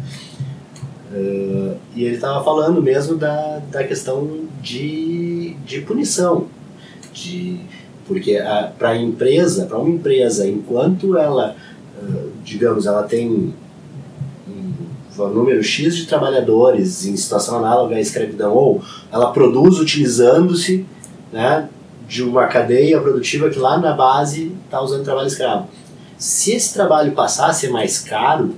Uh, 1.12 1.76
e 1.94 2.04
ele 2.04 2.14
estava 2.14 2.42
falando 2.44 2.80
mesmo 2.80 3.16
da, 3.16 3.60
da 3.68 3.82
questão 3.82 4.44
de, 4.62 5.56
de 5.64 5.80
punição. 5.80 6.46
De, 7.12 7.60
porque 8.06 8.38
para 8.78 8.90
a 8.90 8.96
empresa, 8.96 9.66
para 9.66 9.78
uma 9.78 9.90
empresa, 9.90 10.46
enquanto 10.48 11.16
ela, 11.16 11.54
digamos, 12.44 12.86
ela 12.86 13.02
tem 13.04 13.52
um, 14.48 15.28
número 15.28 15.62
X 15.62 15.96
de 15.96 16.06
trabalhadores 16.06 17.04
em 17.04 17.14
situação 17.16 17.58
análoga 17.58 17.96
à 17.96 18.00
escravidão, 18.00 18.54
ou 18.54 18.82
ela 19.12 19.30
produz 19.32 19.78
utilizando-se 19.78 20.86
né, 21.32 21.68
de 22.08 22.22
uma 22.22 22.46
cadeia 22.46 22.98
produtiva 23.00 23.50
que 23.50 23.58
lá 23.58 23.78
na 23.78 23.92
base 23.92 24.52
está 24.64 24.80
usando 24.80 25.04
trabalho 25.04 25.26
escravo. 25.28 25.68
Se 26.16 26.52
esse 26.52 26.72
trabalho 26.72 27.12
passar 27.12 27.48
a 27.48 27.52
ser 27.52 27.68
mais 27.70 27.98
caro, 27.98 28.54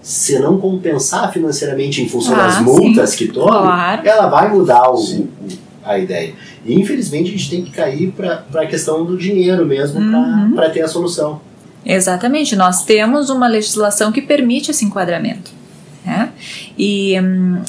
se 0.00 0.38
não 0.38 0.58
compensar 0.58 1.30
financeiramente 1.32 2.02
em 2.02 2.08
função 2.08 2.34
Ah, 2.34 2.46
das 2.46 2.54
sim. 2.54 2.64
multas 2.64 3.14
que 3.14 3.28
tome, 3.28 3.50
Claro. 3.50 4.02
ela 4.08 4.26
vai 4.28 4.48
mudar 4.50 4.90
o, 4.90 4.96
Sim. 4.96 5.28
o- 5.40 5.58
a 5.84 5.98
ideia. 5.98 6.34
E 6.64 6.74
infelizmente 6.74 7.28
a 7.28 7.32
gente 7.32 7.50
tem 7.50 7.62
que 7.64 7.70
cair 7.70 8.12
para 8.12 8.44
a 8.54 8.66
questão 8.66 9.04
do 9.04 9.16
dinheiro 9.16 9.64
mesmo 9.66 10.00
Uhum. 10.00 10.52
para 10.54 10.70
ter 10.70 10.82
a 10.82 10.88
solução. 10.88 11.40
Exatamente, 11.84 12.54
nós 12.54 12.84
temos 12.84 13.28
uma 13.28 13.48
legislação 13.48 14.12
que 14.12 14.22
permite 14.22 14.70
esse 14.70 14.84
enquadramento. 14.84 15.50
Né? 16.04 16.30
E 16.78 17.18
hum, 17.20 17.62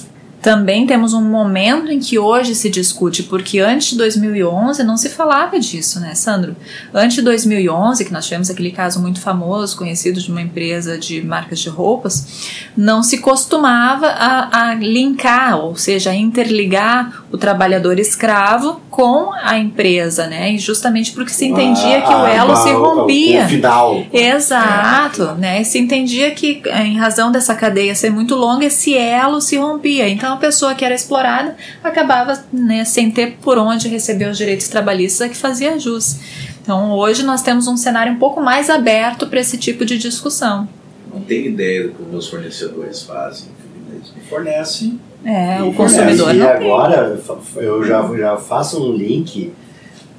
também 0.44 0.86
temos 0.86 1.14
um 1.14 1.22
momento 1.22 1.90
em 1.90 2.00
que 2.00 2.20
hoje 2.20 2.54
se 2.54 2.70
discute, 2.70 3.24
porque 3.24 3.60
antes 3.60 3.92
de 3.92 3.98
2011 3.98 4.84
não 4.84 4.98
se 4.98 5.10
falava 5.10 5.58
disso, 5.58 6.02
né, 6.02 6.14
Sandro? 6.16 6.54
Antes 6.94 7.16
de 7.16 7.22
2011, 7.22 8.04
que 8.04 8.12
nós 8.12 8.26
tivemos 8.26 8.50
aquele 8.50 8.72
caso 8.72 9.00
muito 9.00 9.22
famoso, 9.22 9.78
conhecido 9.78 10.20
de 10.20 10.30
uma 10.30 10.42
empresa 10.42 10.98
de 10.98 11.26
marcas 11.26 11.60
de 11.60 11.70
roupas, 11.70 12.68
não 12.76 13.02
se 13.02 13.20
costumava 13.20 14.08
a, 14.08 14.72
a 14.72 14.76
linkar, 14.76 15.58
ou 15.64 15.78
seja, 15.78 16.10
a 16.10 16.16
interligar 16.16 17.23
o 17.34 17.38
trabalhador 17.38 18.00
escravo 18.00 18.80
com 18.92 19.34
a 19.34 19.58
empresa, 19.58 20.28
né? 20.28 20.52
E 20.52 20.60
justamente 20.60 21.12
porque 21.14 21.32
se 21.32 21.48
entendia 21.48 22.00
que 22.02 22.14
o 22.14 22.18
Ah, 22.18 22.30
elo 22.30 22.52
ah, 22.52 22.56
se 22.56 22.72
rompia. 22.72 23.46
O 23.46 23.50
final. 23.50 24.06
Exato, 24.14 25.34
né? 25.40 25.64
Se 25.64 25.80
entendia 25.80 26.30
que, 26.30 26.62
em 26.68 26.96
razão 26.96 27.32
dessa 27.32 27.56
cadeia 27.56 27.96
ser 27.96 28.12
muito 28.12 28.36
longa, 28.36 28.68
esse 28.68 28.96
elo 28.96 29.42
se 29.42 29.58
rompia. 29.58 30.08
Então, 30.08 30.32
a 30.32 30.38
pessoa 30.38 30.76
que 30.76 30.86
era 30.86 30.94
explorada 30.94 31.58
acabava 31.84 32.40
né, 32.54 32.86
sem 32.86 33.10
ter 33.10 33.38
por 33.42 33.58
onde 33.58 33.88
receber 33.88 34.30
os 34.30 34.38
direitos 34.38 34.68
trabalhistas 34.68 35.28
que 35.28 35.36
fazia 35.36 35.80
jus. 35.80 36.18
Então, 36.62 36.92
hoje 36.92 37.24
nós 37.24 37.42
temos 37.42 37.66
um 37.66 37.76
cenário 37.76 38.14
um 38.14 38.20
pouco 38.20 38.42
mais 38.42 38.70
aberto 38.70 39.26
para 39.26 39.40
esse 39.40 39.58
tipo 39.58 39.84
de 39.84 39.98
discussão. 39.98 40.70
Não 41.12 41.22
tenho 41.22 41.48
ideia 41.48 41.88
do 41.88 41.94
que 41.96 42.02
os 42.04 42.08
meus 42.10 42.30
fornecedores 42.30 43.02
fazem. 43.02 43.48
Eles 43.92 44.14
me 44.16 44.22
fornecem. 44.22 45.00
É, 45.26 45.60
E 45.60 45.62
o 45.64 45.74
consumidor 45.74 46.36
e 46.36 46.42
agora 46.42 47.20
eu 47.56 47.84
já, 47.86 48.02
já 48.18 48.38
faço 48.38 48.84
um 48.84 48.94
link 48.96 49.54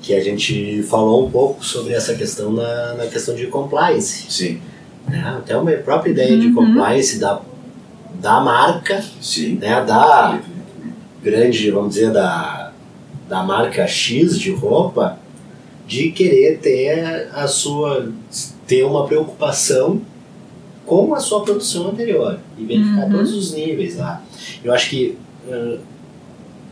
que 0.00 0.14
a 0.14 0.22
gente 0.22 0.82
falou 0.84 1.26
um 1.26 1.30
pouco 1.30 1.64
sobre 1.64 1.94
essa 1.94 2.14
questão 2.14 2.52
na, 2.52 2.94
na 2.94 3.06
questão 3.06 3.34
de 3.34 3.46
compliance. 3.46 4.26
Sim, 4.30 4.60
Né? 5.08 5.22
Até 5.38 5.56
uma 5.56 5.70
própria 5.72 6.10
ideia 6.10 6.38
de 6.38 6.48
Uhum. 6.48 6.54
compliance 6.54 7.18
da, 7.18 7.40
da 8.20 8.40
marca, 8.40 9.02
sim. 9.20 9.56
né? 9.56 9.82
da 9.84 10.40
grande, 11.22 11.70
vamos 11.70 11.94
dizer, 11.94 12.10
da, 12.12 12.72
da 13.28 13.42
marca 13.42 13.86
X 13.86 14.38
de 14.38 14.52
roupa, 14.52 15.18
de 15.86 16.10
querer 16.10 16.58
ter 16.58 17.28
a 17.34 17.46
sua 17.46 18.08
ter 18.66 18.84
uma 18.84 19.06
preocupação 19.06 20.00
com 20.86 21.14
a 21.14 21.20
sua 21.20 21.42
produção 21.42 21.88
anterior 21.88 22.38
e 22.58 22.64
verificar 22.64 23.04
Uhum. 23.06 23.10
todos 23.12 23.32
os 23.32 23.52
níveis 23.54 23.96
lá. 23.96 24.22
Eu 24.62 24.72
acho 24.72 24.90
que 24.90 25.16
uh, 25.48 25.78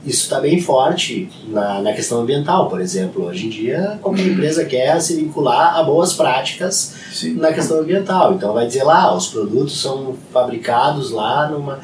isso 0.05 0.25
está 0.25 0.41
bem 0.41 0.61
forte 0.61 1.29
na, 1.49 1.81
na 1.81 1.93
questão 1.93 2.21
ambiental, 2.21 2.69
por 2.69 2.81
exemplo. 2.81 3.25
Hoje 3.25 3.47
em 3.47 3.51
dia, 3.51 3.99
qualquer 4.03 4.27
empresa 4.27 4.65
quer 4.65 5.01
se 5.01 5.15
vincular 5.17 5.77
a 5.77 5.83
boas 5.85 6.13
práticas 6.13 6.95
Sim. 7.13 7.35
na 7.35 7.53
questão 7.53 7.79
ambiental. 7.81 8.35
Então 8.35 8.53
vai 8.53 8.67
dizer 8.67 8.83
lá, 8.83 9.15
os 9.15 9.29
produtos 9.29 9.81
são 9.81 10.15
fabricados 10.33 11.11
lá 11.11 11.49
numa. 11.49 11.79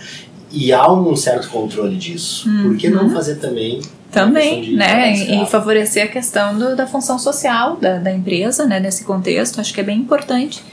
E 0.50 0.72
há 0.72 0.90
um 0.90 1.14
certo 1.14 1.48
controle 1.50 1.96
disso. 1.96 2.48
Por 2.62 2.76
que 2.76 2.88
não 2.88 3.04
Uhum. 3.04 3.10
fazer 3.10 3.36
também? 3.36 3.80
Também, 4.10 4.72
né? 4.74 5.12
E 5.14 5.44
favorecer 5.46 6.04
a 6.04 6.08
questão 6.08 6.58
do- 6.58 6.74
da 6.74 6.86
função 6.86 7.18
social 7.18 7.76
da, 7.76 7.98
da 7.98 8.10
empresa, 8.10 8.64
né? 8.64 8.80
Nesse 8.80 9.04
contexto, 9.04 9.60
acho 9.60 9.72
que 9.74 9.80
é 9.80 9.84
bem 9.84 9.98
importante. 9.98 10.64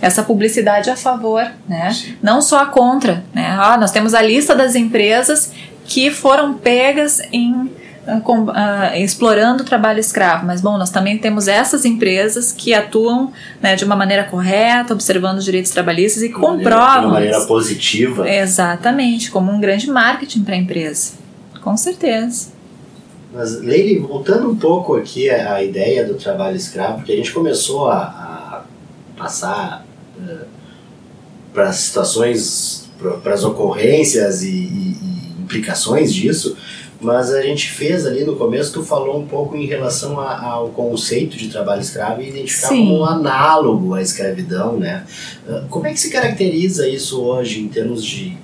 Essa 0.00 0.22
publicidade 0.22 0.88
a 0.90 0.96
favor, 0.96 1.46
né? 1.68 1.92
Sim. 1.92 2.16
Não 2.22 2.40
só 2.40 2.60
a 2.62 2.66
contra, 2.66 3.22
né? 3.34 3.46
Ah, 3.58 3.76
nós 3.78 3.90
temos 3.90 4.14
a 4.14 4.22
lista 4.22 4.54
das 4.54 4.74
empresas 4.74 5.52
que 5.84 6.10
foram 6.10 6.54
pegas 6.54 7.20
em 7.32 7.70
ah, 8.06 8.18
com- 8.20 8.48
ah, 8.50 8.96
explorando 8.98 9.62
o 9.62 9.66
trabalho 9.66 10.00
escravo, 10.00 10.46
mas 10.46 10.62
bom, 10.62 10.78
nós 10.78 10.88
também 10.90 11.18
temos 11.18 11.46
essas 11.48 11.84
empresas 11.84 12.50
que 12.50 12.72
atuam 12.72 13.30
né, 13.60 13.76
de 13.76 13.84
uma 13.84 13.94
maneira 13.94 14.24
correta, 14.24 14.94
observando 14.94 15.36
os 15.36 15.44
direitos 15.44 15.70
trabalhistas 15.70 16.22
e 16.22 16.28
De 16.28 16.34
uma 16.34 16.48
maneira- 16.48 16.70
comprovam. 16.70 17.00
De 17.00 17.06
uma 17.06 17.12
maneira 17.14 17.40
positiva. 17.42 18.28
Exatamente, 18.28 19.30
como 19.30 19.52
um 19.52 19.60
grande 19.60 19.90
marketing 19.90 20.44
para 20.44 20.54
a 20.54 20.58
empresa. 20.58 21.12
Com 21.60 21.76
certeza. 21.76 22.48
Mas, 23.34 23.60
Leile, 23.60 23.98
voltando 23.98 24.50
um 24.50 24.56
pouco 24.56 24.96
aqui 24.96 25.28
à 25.28 25.62
ideia 25.62 26.04
do 26.04 26.14
trabalho 26.14 26.56
escravo, 26.56 26.96
porque 26.96 27.12
a 27.12 27.16
gente 27.16 27.30
começou 27.32 27.88
a, 27.88 27.98
a 27.98 28.62
passar 29.16 29.84
para 31.52 31.68
as 31.68 31.76
situações, 31.76 32.88
para 33.22 33.34
as 33.34 33.44
ocorrências 33.44 34.42
e, 34.42 34.48
e- 34.50 34.96
e 35.02 35.42
implicações 35.42 36.12
disso, 36.14 36.56
mas 37.00 37.32
a 37.32 37.40
gente 37.42 37.70
fez 37.70 38.06
ali 38.06 38.24
no 38.24 38.36
começo, 38.36 38.72
tu 38.72 38.82
falou 38.84 39.18
um 39.18 39.26
pouco 39.26 39.56
em 39.56 39.64
relação 39.66 40.20
a- 40.20 40.40
ao 40.42 40.68
conceito 40.68 41.36
de 41.36 41.48
trabalho 41.48 41.80
escravo 41.80 42.20
e 42.20 42.28
identificar 42.28 42.68
Sim. 42.68 42.78
como 42.86 42.98
um 43.00 43.04
análogo 43.04 43.94
à 43.94 44.02
escravidão, 44.02 44.76
né? 44.76 45.04
Ah, 45.48 45.64
Como 45.70 45.86
é 45.86 45.92
que 45.92 45.98
se 46.00 46.10
caracteriza 46.10 46.86
isso 46.88 47.20
hoje 47.22 47.60
em 47.60 47.68
termos 47.68 48.04
de 48.04 48.36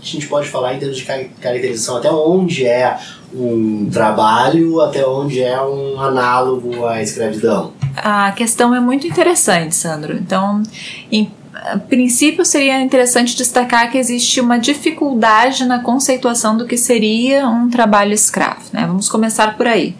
a 0.00 0.04
gente 0.04 0.26
pode 0.26 0.48
falar 0.48 0.74
em 0.74 0.78
termos 0.80 0.96
de 0.98 1.04
car- 1.04 1.24
caracterização, 1.40 1.96
até 1.96 2.10
onde 2.10 2.66
é 2.66 2.98
um 3.34 3.88
trabalho, 3.90 4.80
até 4.80 5.06
onde 5.06 5.42
é 5.42 5.60
um 5.60 6.00
análogo 6.00 6.84
à 6.86 7.02
escravidão. 7.02 7.72
A 7.96 8.32
questão 8.32 8.74
é 8.74 8.80
muito 8.80 9.06
interessante, 9.06 9.74
Sandro. 9.74 10.14
Então, 10.16 10.62
em 11.10 11.30
a 11.54 11.78
princípio, 11.78 12.44
seria 12.44 12.80
interessante 12.80 13.36
destacar 13.36 13.90
que 13.90 13.98
existe 13.98 14.40
uma 14.40 14.58
dificuldade 14.58 15.64
na 15.64 15.78
conceituação 15.78 16.56
do 16.56 16.66
que 16.66 16.76
seria 16.76 17.46
um 17.46 17.70
trabalho 17.70 18.12
escravo. 18.12 18.62
Né? 18.72 18.84
Vamos 18.86 19.08
começar 19.08 19.56
por 19.56 19.66
aí. 19.66 19.94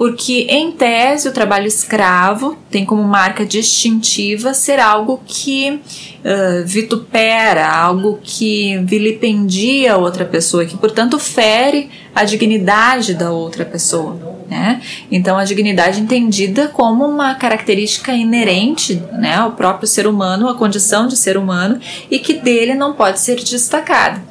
Porque, 0.00 0.46
em 0.48 0.72
tese, 0.72 1.28
o 1.28 1.30
trabalho 1.30 1.66
escravo 1.66 2.56
tem 2.70 2.86
como 2.86 3.02
marca 3.02 3.44
distintiva 3.44 4.54
ser 4.54 4.80
algo 4.80 5.20
que 5.26 5.78
ah, 6.24 6.62
vitupera, 6.64 7.68
algo 7.68 8.18
que 8.22 8.78
vilipendia 8.78 9.92
a 9.92 9.96
outra 9.98 10.24
pessoa, 10.24 10.64
que, 10.64 10.74
portanto, 10.74 11.18
fere 11.18 11.90
a 12.14 12.24
dignidade 12.24 13.12
da 13.12 13.30
outra 13.30 13.62
pessoa. 13.62 14.16
Né? 14.48 14.80
Então, 15.12 15.36
a 15.36 15.44
dignidade 15.44 16.00
entendida 16.00 16.68
como 16.68 17.04
uma 17.04 17.34
característica 17.34 18.10
inerente 18.10 19.02
né, 19.12 19.34
ao 19.34 19.52
próprio 19.52 19.86
ser 19.86 20.06
humano, 20.06 20.48
a 20.48 20.54
condição 20.54 21.08
de 21.08 21.14
ser 21.14 21.36
humano, 21.36 21.78
e 22.10 22.18
que 22.18 22.32
dele 22.32 22.74
não 22.74 22.94
pode 22.94 23.20
ser 23.20 23.36
destacada. 23.36 24.22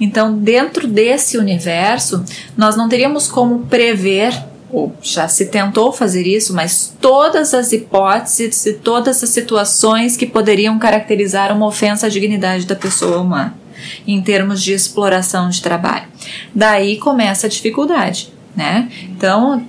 Então, 0.00 0.38
dentro 0.38 0.86
desse 0.86 1.36
universo, 1.36 2.24
nós 2.56 2.76
não 2.76 2.88
teríamos 2.88 3.26
como 3.26 3.66
prever 3.66 4.32
ou 4.70 4.94
já 5.00 5.28
se 5.28 5.46
tentou 5.46 5.92
fazer 5.92 6.26
isso, 6.26 6.54
mas 6.54 6.94
todas 7.00 7.54
as 7.54 7.72
hipóteses 7.72 8.66
e 8.66 8.72
todas 8.74 9.22
as 9.22 9.30
situações 9.30 10.16
que 10.16 10.26
poderiam 10.26 10.78
caracterizar 10.78 11.54
uma 11.54 11.66
ofensa 11.66 12.06
à 12.06 12.08
dignidade 12.08 12.66
da 12.66 12.74
pessoa 12.74 13.18
humana, 13.18 13.54
em 14.06 14.20
termos 14.20 14.62
de 14.62 14.72
exploração 14.72 15.48
de 15.48 15.62
trabalho. 15.62 16.06
Daí 16.54 16.96
começa 16.98 17.46
a 17.46 17.50
dificuldade. 17.50 18.34
Né? 18.56 18.88
Então, 19.02 19.66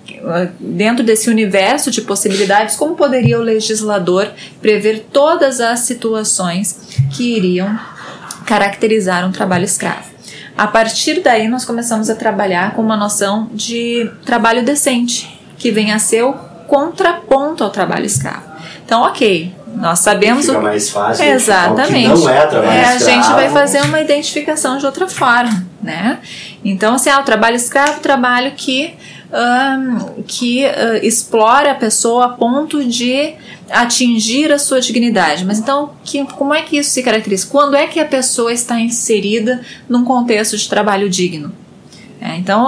dentro 0.57 1.03
desse 1.03 1.29
universo 1.29 1.91
de 1.91 2.01
possibilidades, 2.01 2.77
como 2.77 2.95
poderia 2.95 3.38
o 3.38 3.43
legislador 3.43 4.31
prever 4.62 5.07
todas 5.12 5.60
as 5.60 5.81
situações 5.81 6.95
que 7.12 7.36
iriam 7.36 7.77
caracterizar 8.45 9.27
um 9.27 9.31
trabalho 9.33 9.65
escravo? 9.65 10.16
A 10.58 10.67
partir 10.67 11.22
daí, 11.22 11.48
nós 11.48 11.63
começamos 11.63 12.10
a 12.10 12.15
trabalhar 12.15 12.74
com 12.74 12.82
uma 12.82 12.98
noção 12.98 13.48
de 13.54 14.10
trabalho 14.26 14.65
decente, 14.65 15.39
que 15.58 15.70
vem 15.72 15.93
a 15.93 16.00
ser 16.00 16.24
o 16.24 16.34
contraponto 16.67 17.63
ao 17.63 17.70
trabalho 17.70 18.06
escravo. 18.06 18.43
Então, 18.84 19.02
ok, 19.04 19.54
nós 19.76 20.00
sabemos 20.00 20.46
Fica 20.46 20.58
o 20.58 20.62
mais 20.63 20.89
fácil 20.89 21.26
exatamente. 21.26 22.08
não 22.08 22.30
é 22.30 22.48
trabalho 22.48 22.72
é, 22.72 22.86
a 22.86 22.96
escravo. 22.96 23.24
gente 23.24 23.34
vai 23.34 23.50
fazer 23.50 23.82
uma 23.82 24.02
identificação 24.02 24.78
de 24.78 24.86
outra 24.86 25.08
forma, 25.08 25.63
né? 25.82 26.20
Então, 26.65 26.96
assim, 26.96 27.10
ah, 27.10 27.20
o 27.20 27.24
trabalho 27.24 27.56
escravo, 27.56 27.91
é 27.91 28.00
trabalho 28.00 28.52
que 28.56 28.96
um, 29.32 30.24
que 30.24 30.65
uh, 30.65 31.06
explora 31.06 31.72
a 31.72 31.76
pessoa 31.76 32.26
a 32.26 32.30
ponto 32.30 32.84
de 32.84 33.34
atingir 33.69 34.51
a 34.51 34.60
sua 34.60 34.80
dignidade. 34.80 35.45
Mas 35.45 35.60
então, 35.60 35.91
que, 36.03 36.23
como 36.25 36.53
é 36.53 36.62
que 36.62 36.77
isso 36.77 36.89
se 36.91 37.03
caracteriza? 37.03 37.47
Quando 37.47 37.75
é 37.75 37.88
que 37.88 37.99
a 37.99 38.06
pessoa 38.06 38.53
está 38.53 38.80
inserida 38.80 39.62
num 39.88 40.03
contexto 40.03 40.58
de 40.58 40.67
trabalho 40.67 41.10
digno? 41.10 41.53
É, 42.28 42.36
então, 42.36 42.68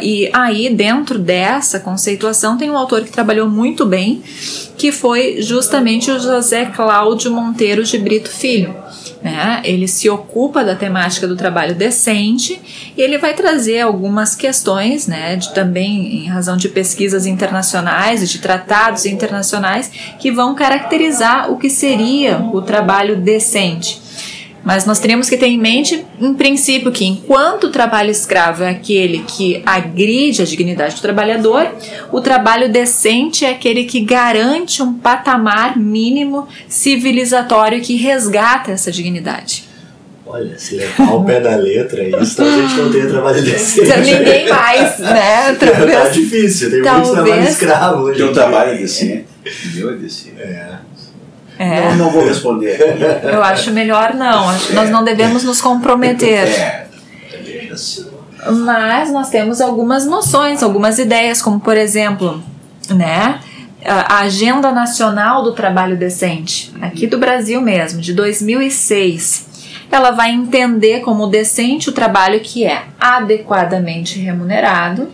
e 0.00 0.30
aí 0.32 0.72
dentro 0.72 1.18
dessa 1.18 1.80
conceituação 1.80 2.56
tem 2.56 2.70
um 2.70 2.78
autor 2.78 3.02
que 3.02 3.10
trabalhou 3.10 3.48
muito 3.48 3.84
bem, 3.84 4.22
que 4.78 4.92
foi 4.92 5.42
justamente 5.42 6.12
o 6.12 6.20
José 6.20 6.66
Cláudio 6.66 7.32
Monteiro 7.32 7.82
de 7.82 7.98
Brito 7.98 8.30
Filho. 8.30 8.72
Né? 9.20 9.62
Ele 9.64 9.88
se 9.88 10.08
ocupa 10.08 10.64
da 10.64 10.76
temática 10.76 11.26
do 11.26 11.34
trabalho 11.34 11.74
decente 11.74 12.60
e 12.96 13.02
ele 13.02 13.18
vai 13.18 13.34
trazer 13.34 13.80
algumas 13.80 14.36
questões, 14.36 15.08
né, 15.08 15.36
de, 15.36 15.52
também 15.52 16.24
em 16.24 16.26
razão 16.26 16.56
de 16.56 16.68
pesquisas 16.68 17.26
internacionais 17.26 18.22
e 18.22 18.26
de 18.26 18.38
tratados 18.38 19.06
internacionais 19.06 19.90
que 20.20 20.30
vão 20.30 20.54
caracterizar 20.54 21.50
o 21.50 21.58
que 21.58 21.68
seria 21.68 22.38
o 22.38 22.62
trabalho 22.62 23.16
decente. 23.16 23.99
Mas 24.62 24.84
nós 24.84 24.98
teríamos 24.98 25.28
que 25.28 25.36
ter 25.36 25.46
em 25.46 25.58
mente, 25.58 26.04
em 26.20 26.34
princípio, 26.34 26.92
que 26.92 27.04
enquanto 27.04 27.64
o 27.64 27.70
trabalho 27.70 28.10
escravo 28.10 28.62
é 28.62 28.68
aquele 28.68 29.20
que 29.20 29.62
agride 29.64 30.42
a 30.42 30.44
dignidade 30.44 30.96
do 30.96 31.00
trabalhador, 31.00 31.66
o 32.12 32.20
trabalho 32.20 32.70
decente 32.70 33.44
é 33.44 33.50
aquele 33.50 33.84
que 33.84 34.00
garante 34.00 34.82
um 34.82 34.94
patamar 34.94 35.78
mínimo 35.78 36.46
civilizatório 36.68 37.80
que 37.80 37.96
resgata 37.96 38.70
essa 38.70 38.92
dignidade. 38.92 39.70
Olha, 40.26 40.56
se 40.56 40.76
levar 40.76 41.08
ao 41.08 41.24
pé 41.24 41.40
da 41.40 41.56
letra 41.56 42.04
isso, 42.04 42.40
a 42.40 42.50
gente 42.50 42.74
não 42.74 42.92
tem 42.92 43.08
trabalho 43.08 43.42
decente. 43.42 43.90
Ninguém 43.98 44.48
mais, 44.48 44.98
né? 45.00 45.54
Talvez, 45.58 45.92
tá 45.92 46.08
difícil, 46.08 46.70
tem 46.70 46.82
talvez, 46.82 47.08
muito 47.08 47.24
trabalho 47.24 47.48
escravo 47.48 48.02
hoje. 48.04 48.18
Tem 48.18 48.28
um 48.28 48.32
trabalho 48.32 48.78
decente. 48.78 49.24
Meu 49.74 49.90
é 49.90 49.96
decente. 49.96 50.40
É. 50.40 50.68
É. 51.60 51.90
Não, 51.90 51.96
não 51.96 52.10
vou 52.10 52.24
responder. 52.24 52.80
Eu 53.22 53.42
acho 53.42 53.70
melhor 53.70 54.14
não. 54.14 54.48
Acho 54.48 54.68
que 54.68 54.72
nós 54.72 54.88
não 54.88 55.04
devemos 55.04 55.44
nos 55.44 55.60
comprometer. 55.60 56.48
É. 56.48 56.86
Mas 58.50 59.12
nós 59.12 59.28
temos 59.28 59.60
algumas 59.60 60.06
noções, 60.06 60.62
algumas 60.62 60.98
ideias, 60.98 61.42
como 61.42 61.60
por 61.60 61.76
exemplo, 61.76 62.42
né? 62.88 63.40
A 63.84 64.20
Agenda 64.20 64.72
Nacional 64.72 65.42
do 65.42 65.52
Trabalho 65.52 65.98
Decente, 65.98 66.72
aqui 66.80 67.06
do 67.06 67.18
Brasil 67.18 67.60
mesmo, 67.60 68.00
de 68.00 68.14
2006, 68.14 69.46
ela 69.92 70.12
vai 70.12 70.30
entender 70.30 71.00
como 71.00 71.26
decente 71.26 71.90
o 71.90 71.92
trabalho 71.92 72.40
que 72.40 72.64
é 72.64 72.84
adequadamente 72.98 74.18
remunerado, 74.18 75.10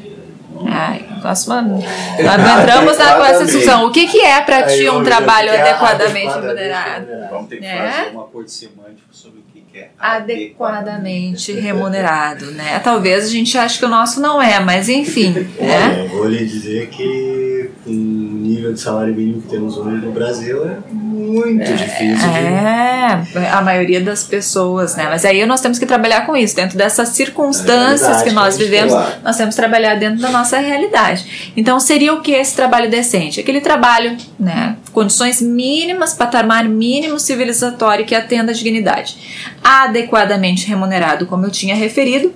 Ai, 0.65 1.05
nós, 1.23 1.47
mano, 1.47 1.75
nós 1.79 2.61
entramos 2.61 2.99
na, 2.99 3.15
com 3.15 3.25
essa 3.25 3.45
discussão. 3.45 3.87
O 3.87 3.93
que, 3.93 4.07
que 4.07 4.21
é 4.21 4.41
para 4.41 4.63
ti 4.65 4.89
um 4.89 5.03
trabalho 5.03 5.51
é 5.51 5.61
adequadamente 5.61 6.35
remunerado? 6.35 7.07
Vamos 7.31 7.49
ter 7.49 7.59
que 7.59 7.67
É? 7.67 7.91
fazer 7.91 8.17
um 8.17 8.21
acordo 8.21 8.49
semântico 8.49 9.09
sobre 9.11 9.41
o 9.41 9.43
que 9.53 9.61
que 9.73 9.79
é 9.79 9.91
Adequadamente 9.99 11.53
remunerado, 11.53 12.47
né? 12.53 12.79
Talvez 12.79 13.27
a 13.27 13.29
gente 13.29 13.57
ache 13.59 13.79
que 13.79 13.85
o 13.85 13.89
nosso 13.89 14.21
não 14.21 14.41
é, 14.41 14.59
mas 14.61 14.89
enfim, 14.89 15.31
né? 15.61 15.89
Olha, 15.91 15.99
eu 16.03 16.09
vou 16.09 16.29
lhe 16.29 16.45
dizer 16.45 16.89
que 16.89 17.71
com 17.85 17.91
nível 18.37 18.73
de 18.73 18.81
salário 18.81 19.15
mínimo 19.15 19.43
que 19.43 19.49
temos 19.49 19.77
hoje 19.77 20.05
no 20.05 20.13
Brasil 20.13 20.65
é 20.65 20.77
muito 20.93 21.65
difícil. 21.73 22.29
de- 22.31 22.37
É, 22.39 23.49
a 23.53 23.61
maioria 23.63 24.01
das 24.01 24.25
pessoas, 24.25 24.97
né? 24.97 25.07
Mas 25.09 25.25
aí 25.25 25.45
nós 25.47 25.61
temos 25.61 25.79
que 25.79 25.87
trabalhar 25.87 26.27
com 26.27 26.37
isso, 26.37 26.55
dentro 26.57 26.77
dessas 26.77 27.09
circunstâncias 27.11 28.23
que 28.23 28.31
nós 28.33 28.55
a 28.57 28.59
vivemos, 28.59 28.93
lá. 28.93 29.19
nós 29.25 29.37
temos 29.37 29.55
que 29.55 29.61
trabalhar 29.61 29.95
dentro 29.97 30.21
da 30.21 30.31
nossa 30.31 30.59
realidade. 30.59 31.53
Então, 31.57 31.79
seria 31.81 32.13
o 32.15 32.21
que 32.21 32.33
esse 32.33 32.55
trabalho 32.55 32.91
decente? 32.91 33.41
Aquele 33.41 33.61
trabalho, 33.61 34.17
né? 34.39 34.77
Condições 34.93 35.41
mínimas, 35.41 36.15
patamar 36.15 36.65
mínimo 36.69 37.19
civilizatório 37.19 38.05
que 38.05 38.15
atenda 38.15 38.53
à 38.53 38.55
dignidade. 38.55 39.17
Adequadamente 39.63 40.67
remunerado, 40.67 41.27
como 41.27 41.45
eu 41.47 41.51
tinha 41.51 41.75
referido, 41.75 42.33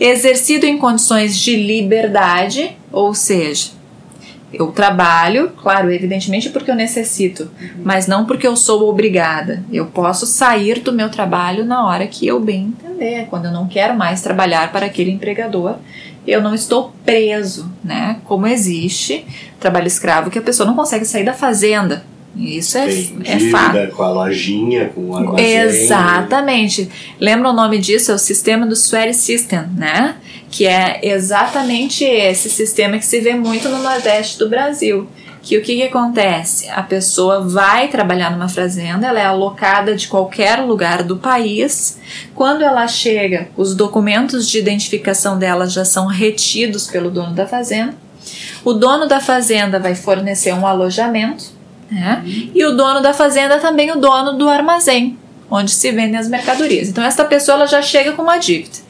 exercido 0.00 0.64
em 0.66 0.78
condições 0.78 1.36
de 1.38 1.56
liberdade, 1.56 2.76
ou 2.92 3.14
seja, 3.14 3.70
eu 4.58 4.68
trabalho, 4.68 5.52
claro, 5.60 5.90
evidentemente 5.90 6.50
porque 6.50 6.70
eu 6.70 6.74
necessito, 6.74 7.50
mas 7.82 8.06
não 8.06 8.24
porque 8.24 8.46
eu 8.46 8.56
sou 8.56 8.88
obrigada. 8.88 9.62
Eu 9.72 9.86
posso 9.86 10.26
sair 10.26 10.80
do 10.80 10.92
meu 10.92 11.10
trabalho 11.10 11.64
na 11.64 11.86
hora 11.86 12.06
que 12.06 12.26
eu 12.26 12.40
bem 12.40 12.74
entender, 12.76 13.26
quando 13.28 13.46
eu 13.46 13.52
não 13.52 13.66
quero 13.66 13.96
mais 13.96 14.22
trabalhar 14.22 14.72
para 14.72 14.86
aquele 14.86 15.10
empregador. 15.10 15.76
Eu 16.26 16.40
não 16.40 16.54
estou 16.54 16.92
preso, 17.04 17.70
né? 17.82 18.18
Como 18.24 18.46
existe 18.46 19.26
trabalho 19.60 19.86
escravo 19.86 20.30
que 20.30 20.38
a 20.38 20.42
pessoa 20.42 20.66
não 20.66 20.74
consegue 20.74 21.04
sair 21.04 21.24
da 21.24 21.34
fazenda. 21.34 22.04
Isso 22.36 22.76
é, 22.76 22.88
é 23.24 23.38
fato. 23.50 23.94
com 23.94 24.02
a 24.02 24.10
lojinha, 24.10 24.88
com 24.88 25.10
o 25.10 25.16
armazém. 25.16 25.56
Exatamente. 25.56 26.88
Lembra 27.20 27.50
o 27.50 27.52
nome 27.52 27.78
disso? 27.78 28.10
É 28.10 28.14
o 28.14 28.18
sistema 28.18 28.66
do 28.66 28.74
Sweaty 28.74 29.14
System, 29.14 29.60
né? 29.76 30.16
Que 30.54 30.68
é 30.68 31.00
exatamente 31.02 32.04
esse 32.04 32.48
sistema 32.48 32.96
que 32.96 33.04
se 33.04 33.18
vê 33.18 33.34
muito 33.34 33.68
no 33.68 33.82
Nordeste 33.82 34.38
do 34.38 34.48
Brasil. 34.48 35.08
Que 35.42 35.58
o 35.58 35.62
que, 35.62 35.74
que 35.74 35.82
acontece? 35.82 36.70
A 36.70 36.80
pessoa 36.80 37.40
vai 37.40 37.88
trabalhar 37.88 38.30
numa 38.30 38.48
fazenda, 38.48 39.08
ela 39.08 39.18
é 39.18 39.26
alocada 39.26 39.96
de 39.96 40.06
qualquer 40.06 40.60
lugar 40.60 41.02
do 41.02 41.16
país. 41.16 41.98
Quando 42.36 42.62
ela 42.62 42.86
chega, 42.86 43.48
os 43.56 43.74
documentos 43.74 44.48
de 44.48 44.60
identificação 44.60 45.36
dela 45.36 45.66
já 45.66 45.84
são 45.84 46.06
retidos 46.06 46.86
pelo 46.86 47.10
dono 47.10 47.34
da 47.34 47.48
fazenda. 47.48 47.92
O 48.64 48.74
dono 48.74 49.08
da 49.08 49.18
fazenda 49.18 49.80
vai 49.80 49.96
fornecer 49.96 50.54
um 50.54 50.64
alojamento, 50.64 51.46
né? 51.90 52.22
E 52.54 52.64
o 52.64 52.76
dono 52.76 53.02
da 53.02 53.12
fazenda 53.12 53.56
é 53.56 53.58
também 53.58 53.90
o 53.90 53.96
dono 53.96 54.34
do 54.34 54.48
armazém, 54.48 55.18
onde 55.50 55.72
se 55.72 55.90
vendem 55.90 56.16
as 56.16 56.28
mercadorias. 56.28 56.88
Então 56.88 57.02
essa 57.02 57.24
pessoa 57.24 57.56
ela 57.56 57.66
já 57.66 57.82
chega 57.82 58.12
com 58.12 58.22
uma 58.22 58.38
dívida, 58.38 58.83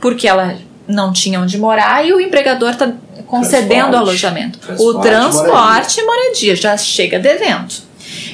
porque 0.00 0.28
ela 0.28 0.56
não 0.86 1.12
tinha 1.12 1.40
onde 1.40 1.58
morar 1.58 2.06
e 2.06 2.12
o 2.12 2.20
empregador 2.20 2.70
está 2.70 2.92
concedendo 3.26 3.90
Transporte. 3.90 3.96
alojamento. 3.96 4.58
Transporte, 4.58 4.96
o 4.96 5.00
transporte 5.00 6.00
e 6.00 6.04
moradia 6.04 6.56
já 6.56 6.76
chega 6.76 7.18
devendo. 7.18 7.86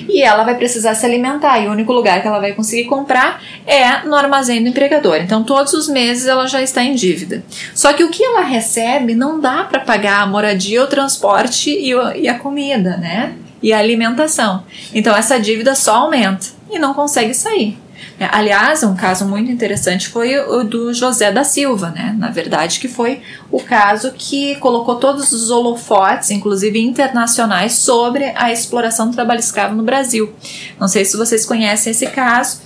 E 0.08 0.20
ela 0.20 0.44
vai 0.44 0.56
precisar 0.56 0.94
se 0.94 1.06
alimentar, 1.06 1.58
e 1.60 1.68
o 1.68 1.70
único 1.70 1.92
lugar 1.92 2.20
que 2.20 2.28
ela 2.28 2.40
vai 2.40 2.52
conseguir 2.52 2.84
comprar 2.84 3.42
é 3.66 4.04
no 4.04 4.14
armazém 4.14 4.62
do 4.62 4.68
empregador. 4.68 5.16
Então, 5.16 5.42
todos 5.44 5.72
os 5.72 5.88
meses 5.88 6.26
ela 6.26 6.46
já 6.46 6.60
está 6.60 6.82
em 6.82 6.94
dívida. 6.94 7.42
Só 7.74 7.92
que 7.92 8.04
o 8.04 8.10
que 8.10 8.22
ela 8.22 8.42
recebe 8.42 9.14
não 9.14 9.40
dá 9.40 9.64
para 9.64 9.80
pagar 9.80 10.22
a 10.22 10.26
moradia, 10.26 10.82
o 10.82 10.86
transporte 10.86 11.70
e, 11.70 11.92
e 12.20 12.28
a 12.28 12.38
comida, 12.38 12.96
né? 12.96 13.34
E 13.62 13.72
a 13.72 13.78
alimentação. 13.78 14.64
Então, 14.92 15.16
essa 15.16 15.38
dívida 15.38 15.74
só 15.74 15.94
aumenta 15.94 16.46
e 16.70 16.78
não 16.78 16.92
consegue 16.92 17.32
sair. 17.32 17.78
É, 18.18 18.28
Aliás, 18.30 18.82
um 18.82 18.94
caso 18.94 19.24
muito 19.26 19.50
interessante 19.50 20.08
foi 20.08 20.38
o 20.38 20.62
do 20.62 20.92
José 20.94 21.32
da 21.32 21.44
Silva, 21.44 21.90
né? 21.90 22.14
Na 22.16 22.30
verdade, 22.30 22.78
que 22.78 22.88
foi 22.88 23.22
o 23.50 23.60
caso 23.60 24.12
que 24.12 24.56
colocou 24.56 24.96
todos 24.96 25.32
os 25.32 25.50
holofotes, 25.50 26.30
inclusive 26.30 26.80
internacionais, 26.80 27.74
sobre 27.74 28.32
a 28.36 28.52
exploração 28.52 29.08
do 29.08 29.14
trabalho 29.14 29.40
escravo 29.40 29.74
no 29.74 29.82
Brasil. 29.82 30.32
Não 30.78 30.88
sei 30.88 31.04
se 31.04 31.16
vocês 31.16 31.44
conhecem 31.44 31.90
esse 31.90 32.06
caso. 32.06 32.60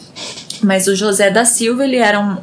Mas 0.63 0.87
o 0.87 0.97
José 0.97 1.31
da 1.31 1.45
Silva 1.45 1.85
ele 1.85 1.97
era 1.97 2.19
um, 2.19 2.39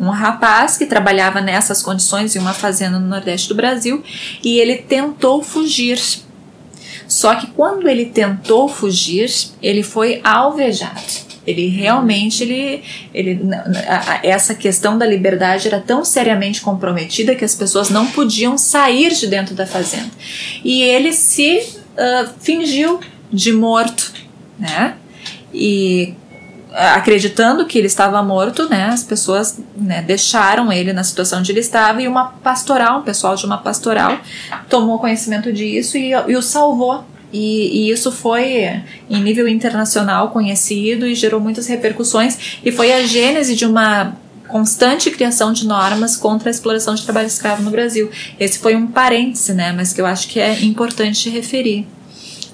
um, 0.00 0.06
um, 0.06 0.10
rapaz 0.10 0.78
que 0.78 0.86
trabalhava 0.86 1.42
nessas 1.42 1.82
condições 1.82 2.34
em 2.34 2.38
uma 2.38 2.54
fazenda 2.54 2.98
no 2.98 3.06
Nordeste 3.06 3.48
do 3.50 3.54
Brasil 3.54 4.02
e 4.42 4.58
ele 4.58 4.76
tentou 4.76 5.42
fugir. 5.42 6.00
Só 7.06 7.34
que 7.34 7.46
quando 7.48 7.86
ele 7.86 8.06
tentou 8.06 8.66
fugir, 8.66 9.30
ele 9.62 9.82
foi 9.82 10.20
alvejado. 10.24 11.27
Ele 11.48 11.66
realmente, 11.68 12.42
ele, 12.42 12.82
ele, 13.14 13.40
essa 14.22 14.54
questão 14.54 14.98
da 14.98 15.06
liberdade 15.06 15.66
era 15.66 15.80
tão 15.80 16.04
seriamente 16.04 16.60
comprometida 16.60 17.34
que 17.34 17.44
as 17.44 17.54
pessoas 17.54 17.88
não 17.88 18.06
podiam 18.08 18.58
sair 18.58 19.14
de 19.14 19.26
dentro 19.26 19.54
da 19.54 19.66
fazenda. 19.66 20.10
E 20.62 20.82
ele 20.82 21.12
se 21.12 21.58
uh, 21.58 22.28
fingiu 22.38 23.00
de 23.32 23.50
morto, 23.52 24.12
né? 24.58 24.94
E 25.54 26.14
acreditando 26.70 27.64
que 27.64 27.78
ele 27.78 27.86
estava 27.86 28.22
morto, 28.22 28.68
né, 28.68 28.90
as 28.92 29.02
pessoas 29.02 29.58
né, 29.74 30.02
deixaram 30.02 30.70
ele 30.70 30.92
na 30.92 31.02
situação 31.02 31.38
onde 31.38 31.50
ele 31.50 31.60
estava 31.60 32.02
e 32.02 32.06
uma 32.06 32.26
pastoral, 32.28 33.00
um 33.00 33.02
pessoal 33.02 33.34
de 33.34 33.46
uma 33.46 33.58
pastoral, 33.58 34.18
tomou 34.68 34.98
conhecimento 34.98 35.50
disso 35.50 35.96
e, 35.96 36.10
e 36.10 36.36
o 36.36 36.42
salvou 36.42 37.04
e, 37.32 37.88
e, 37.88 37.90
isso 37.90 38.10
foi 38.10 38.82
em 39.10 39.22
nível 39.22 39.46
internacional 39.46 40.30
conhecido 40.30 41.06
e 41.06 41.14
gerou 41.14 41.40
muitas 41.40 41.66
repercussões 41.66 42.58
e 42.64 42.72
foi 42.72 42.92
a 42.92 43.06
gênese 43.06 43.54
de 43.54 43.66
uma 43.66 44.16
constante 44.48 45.10
criação 45.10 45.52
de 45.52 45.66
normas 45.66 46.16
contra 46.16 46.48
a 46.48 46.50
exploração 46.50 46.94
de 46.94 47.02
trabalho 47.04 47.26
escravo 47.26 47.62
no 47.62 47.70
Brasil. 47.70 48.10
Esse 48.40 48.58
foi 48.58 48.74
um 48.74 48.86
parêntese, 48.86 49.52
né, 49.52 49.72
mas 49.72 49.92
que 49.92 50.00
eu 50.00 50.06
acho 50.06 50.26
que 50.28 50.40
é 50.40 50.64
importante 50.64 51.28
referir. 51.28 51.86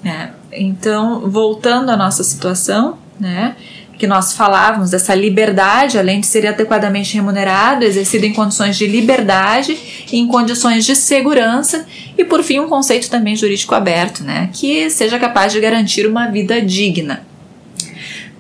Né? 0.03 0.33
Então, 0.53 1.31
voltando 1.31 1.91
à 1.91 1.97
nossa 1.97 2.23
situação, 2.23 2.99
né, 3.19 3.57
que 3.99 4.07
nós 4.07 4.33
falávamos 4.33 4.91
dessa 4.91 5.15
liberdade, 5.15 5.99
além 5.99 6.21
de 6.21 6.27
ser 6.27 6.47
adequadamente 6.47 7.15
remunerado, 7.15 7.85
exercido 7.85 8.27
em 8.27 8.33
condições 8.33 8.77
de 8.77 8.87
liberdade 8.87 9.79
e 10.11 10.19
em 10.19 10.27
condições 10.27 10.85
de 10.85 10.97
segurança, 10.97 11.87
e 12.17 12.25
por 12.25 12.43
fim 12.43 12.59
um 12.59 12.69
conceito 12.69 13.09
também 13.09 13.37
jurídico 13.37 13.75
aberto, 13.75 14.23
né, 14.23 14.51
que 14.53 14.91
seja 14.91 15.19
capaz 15.19 15.53
de 15.53 15.61
garantir 15.61 16.07
uma 16.07 16.27
vida 16.27 16.61
digna. 16.61 17.23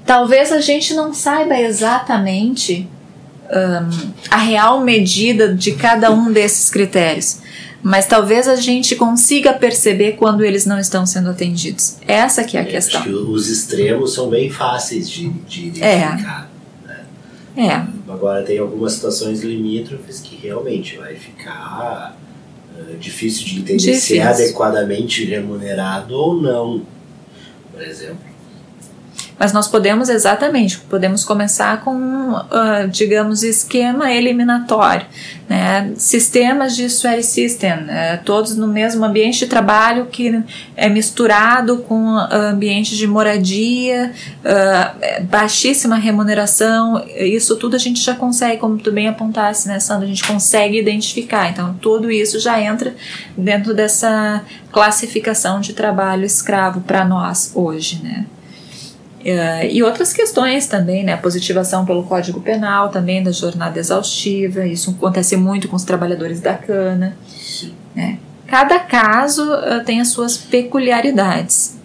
Talvez 0.04 0.52
a 0.52 0.60
gente 0.60 0.92
não 0.92 1.14
saiba 1.14 1.58
exatamente 1.58 2.86
um, 3.50 4.10
a 4.30 4.36
real 4.36 4.80
medida 4.80 5.54
de 5.54 5.72
cada 5.72 6.10
um 6.10 6.30
desses 6.30 6.68
critérios, 6.68 7.38
mas 7.84 8.06
talvez 8.06 8.48
a 8.48 8.56
gente 8.56 8.96
consiga 8.96 9.52
perceber 9.52 10.12
quando 10.12 10.42
eles 10.42 10.64
não 10.64 10.78
estão 10.78 11.04
sendo 11.04 11.28
atendidos. 11.28 11.98
Essa 12.08 12.42
que 12.42 12.56
é 12.56 12.60
a 12.60 12.62
é, 12.62 12.66
questão. 12.66 13.02
Acho 13.02 13.10
que 13.10 13.14
os 13.14 13.50
extremos 13.50 14.14
são 14.14 14.30
bem 14.30 14.48
fáceis 14.48 15.08
de, 15.08 15.28
de 15.28 15.66
identificar. 15.66 16.50
É. 16.86 16.88
Né? 16.88 17.06
é. 17.68 18.10
Agora 18.10 18.42
tem 18.42 18.58
algumas 18.58 18.94
situações 18.94 19.42
limítrofes 19.42 20.20
que 20.20 20.34
realmente 20.34 20.96
vai 20.96 21.14
ficar 21.14 22.16
uh, 22.74 22.96
difícil 22.96 23.44
de 23.44 23.58
entender 23.58 23.76
difícil. 23.76 24.16
se 24.16 24.18
é 24.18 24.22
adequadamente 24.22 25.22
remunerado 25.26 26.14
ou 26.14 26.40
não. 26.40 26.86
Por 27.70 27.82
exemplo, 27.82 28.33
mas 29.38 29.52
nós 29.52 29.66
podemos 29.66 30.08
exatamente, 30.08 30.78
podemos 30.78 31.24
começar 31.24 31.80
com, 31.80 32.32
uh, 32.32 32.88
digamos, 32.90 33.42
esquema 33.42 34.12
eliminatório, 34.12 35.06
né? 35.48 35.92
sistemas 35.96 36.76
de 36.76 36.88
swear 36.88 37.22
system, 37.22 37.82
né? 37.82 38.16
todos 38.18 38.56
no 38.56 38.68
mesmo 38.68 39.04
ambiente 39.04 39.40
de 39.40 39.46
trabalho 39.46 40.06
que 40.06 40.42
é 40.76 40.88
misturado 40.88 41.78
com 41.78 42.16
ambiente 42.30 42.96
de 42.96 43.06
moradia, 43.06 44.12
uh, 44.44 45.24
baixíssima 45.24 45.96
remuneração, 45.96 47.04
isso 47.16 47.56
tudo 47.56 47.74
a 47.74 47.78
gente 47.78 48.00
já 48.00 48.14
consegue, 48.14 48.58
como 48.58 48.78
tu 48.78 48.92
bem 48.92 49.08
apontasse, 49.08 49.66
né, 49.66 49.80
Sandra, 49.80 50.04
a 50.04 50.08
gente 50.08 50.24
consegue 50.24 50.78
identificar. 50.78 51.50
Então, 51.50 51.74
tudo 51.80 52.10
isso 52.10 52.38
já 52.38 52.60
entra 52.60 52.94
dentro 53.36 53.74
dessa 53.74 54.42
classificação 54.70 55.60
de 55.60 55.72
trabalho 55.72 56.24
escravo 56.24 56.80
para 56.80 57.04
nós 57.04 57.52
hoje, 57.54 58.00
né? 58.02 58.26
Uh, 59.24 59.64
e 59.70 59.82
outras 59.82 60.12
questões 60.12 60.66
também, 60.66 61.02
né? 61.02 61.14
A 61.14 61.16
positivação 61.16 61.86
pelo 61.86 62.02
Código 62.02 62.42
Penal 62.42 62.90
também 62.90 63.22
da 63.22 63.32
jornada 63.32 63.78
exaustiva, 63.78 64.66
isso 64.66 64.90
acontece 64.90 65.34
muito 65.34 65.66
com 65.66 65.76
os 65.76 65.84
trabalhadores 65.84 66.40
da 66.40 66.52
cana. 66.52 67.16
Né? 67.94 68.18
Cada 68.46 68.78
caso 68.80 69.42
uh, 69.42 69.82
tem 69.82 69.98
as 70.02 70.08
suas 70.08 70.36
peculiaridades. 70.36 71.78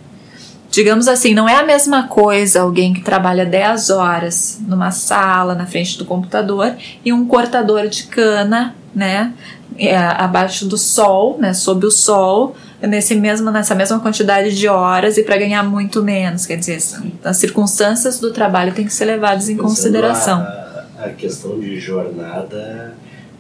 Digamos 0.70 1.08
assim, 1.08 1.34
não 1.34 1.48
é 1.48 1.56
a 1.56 1.66
mesma 1.66 2.10
coisa 2.10 2.62
alguém 2.62 2.94
que 2.94 3.02
trabalha 3.02 3.46
10 3.46 3.90
horas 3.90 4.60
numa 4.68 4.92
sala 4.92 5.56
na 5.56 5.66
frente 5.66 5.98
do 5.98 6.04
computador 6.04 6.76
e 7.04 7.14
um 7.14 7.26
cortador 7.26 7.88
de 7.88 8.04
cana, 8.04 8.76
né? 8.94 9.34
É, 9.78 9.98
abaixo 9.98 10.66
do 10.66 10.78
sol, 10.78 11.38
né? 11.40 11.54
Sob 11.54 11.86
o 11.86 11.92
sol, 11.92 12.54
nesse 12.82 13.16
mesmo, 13.16 13.52
nessa 13.52 13.76
mesma 13.76 14.00
quantidade 14.00 14.56
de 14.56 14.68
horas 14.68 15.18
e 15.18 15.24
para 15.24 15.38
ganhar 15.38 15.64
muito 15.64 16.04
menos. 16.04 16.46
Quer 16.46 16.58
dizer, 16.58 16.80
as 17.24 17.38
circunstâncias 17.38 18.20
do 18.20 18.32
trabalho 18.32 18.74
têm 18.74 18.86
que 18.86 18.94
ser 18.94 19.06
levadas 19.06 19.50
em 19.50 19.56
Pensando 19.56 19.68
consideração. 19.68 20.40
A, 20.42 21.06
a 21.06 21.10
questão 21.10 21.60
de 21.60 21.80
jornada, 21.80 22.94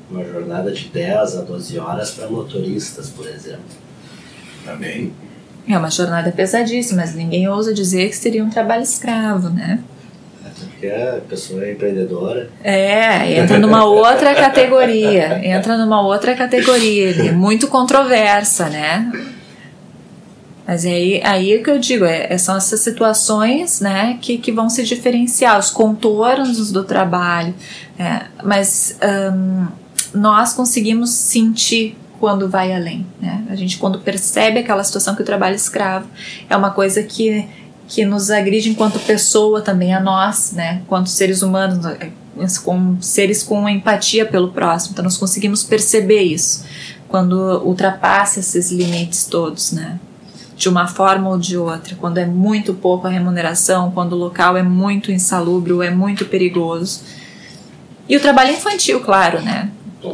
uma 0.09 0.23
jornada 0.25 0.71
de 0.71 0.87
10 0.89 1.37
a 1.37 1.41
12 1.41 1.79
horas 1.79 2.11
para 2.11 2.27
motoristas, 2.27 3.09
por 3.09 3.27
exemplo. 3.27 3.61
Também. 4.65 5.13
É 5.67 5.77
uma 5.77 5.89
jornada 5.89 6.31
pesadíssima, 6.31 7.01
mas 7.01 7.13
ninguém 7.13 7.47
ousa 7.47 7.73
dizer 7.73 8.09
que 8.09 8.15
seria 8.15 8.43
um 8.43 8.49
trabalho 8.49 8.83
escravo, 8.83 9.49
né? 9.49 9.79
Porque 10.79 10.87
a 10.87 11.19
pessoa 11.27 11.65
é 11.65 11.73
empreendedora. 11.73 12.49
É, 12.63 13.37
entra 13.37 13.59
numa 13.59 13.83
outra 13.83 14.33
categoria. 14.33 15.45
Entra 15.45 15.77
numa 15.77 16.01
outra 16.01 16.33
categoria, 16.35 17.33
muito 17.33 17.67
controversa, 17.67 18.69
né? 18.69 19.11
Mas 20.65 20.85
é 20.85 20.91
aí, 20.91 21.21
aí 21.23 21.53
é 21.53 21.57
que 21.57 21.69
eu 21.69 21.79
digo, 21.79 22.05
é, 22.05 22.37
são 22.37 22.55
essas 22.55 22.79
situações 22.79 23.81
né, 23.81 24.19
que, 24.21 24.37
que 24.37 24.51
vão 24.51 24.69
se 24.69 24.83
diferenciar, 24.83 25.57
os 25.57 25.71
contornos 25.71 26.71
do 26.71 26.83
trabalho. 26.83 27.55
É, 27.97 28.21
mas 28.43 28.97
um, 29.33 29.67
nós 30.13 30.53
conseguimos 30.53 31.09
sentir 31.09 31.97
quando 32.19 32.47
vai 32.47 32.71
além. 32.71 33.05
Né? 33.19 33.43
A 33.49 33.55
gente, 33.55 33.79
quando 33.79 33.99
percebe 33.99 34.59
aquela 34.59 34.83
situação 34.83 35.15
que 35.15 35.23
o 35.23 35.25
trabalho 35.25 35.55
escravo 35.55 36.07
é 36.47 36.55
uma 36.55 36.69
coisa 36.69 37.01
que 37.01 37.47
que 37.89 38.05
nos 38.05 38.29
agride 38.29 38.69
enquanto 38.69 38.99
pessoa 38.99 39.61
também 39.61 39.93
a 39.93 39.99
nós, 39.99 40.51
né, 40.51 40.81
enquanto 40.83 41.09
seres 41.09 41.41
humanos, 41.41 41.83
eh, 41.85 42.11
com 42.63 43.01
seres 43.01 43.43
com 43.43 43.67
empatia 43.67 44.25
pelo 44.25 44.51
próximo. 44.51 44.93
Então 44.93 45.03
nós 45.03 45.17
conseguimos 45.17 45.63
perceber 45.63 46.21
isso 46.21 46.63
quando 47.09 47.33
ultrapassa 47.65 48.39
esses 48.39 48.71
limites 48.71 49.25
todos, 49.25 49.71
né? 49.71 49.99
De 50.55 50.69
uma 50.69 50.87
forma 50.87 51.29
ou 51.29 51.37
de 51.37 51.57
outra, 51.57 51.95
quando 51.95 52.19
é 52.19 52.25
muito 52.25 52.73
pouco 52.73 53.07
a 53.07 53.09
remuneração, 53.09 53.91
quando 53.91 54.13
o 54.13 54.17
local 54.17 54.55
é 54.55 54.63
muito 54.63 55.11
insalubre 55.11 55.73
é 55.85 55.89
muito 55.89 56.25
perigoso. 56.25 57.01
E 58.07 58.15
o 58.15 58.19
trabalho 58.19 58.51
infantil, 58.51 58.99
claro, 58.99 59.41
né? 59.41 59.69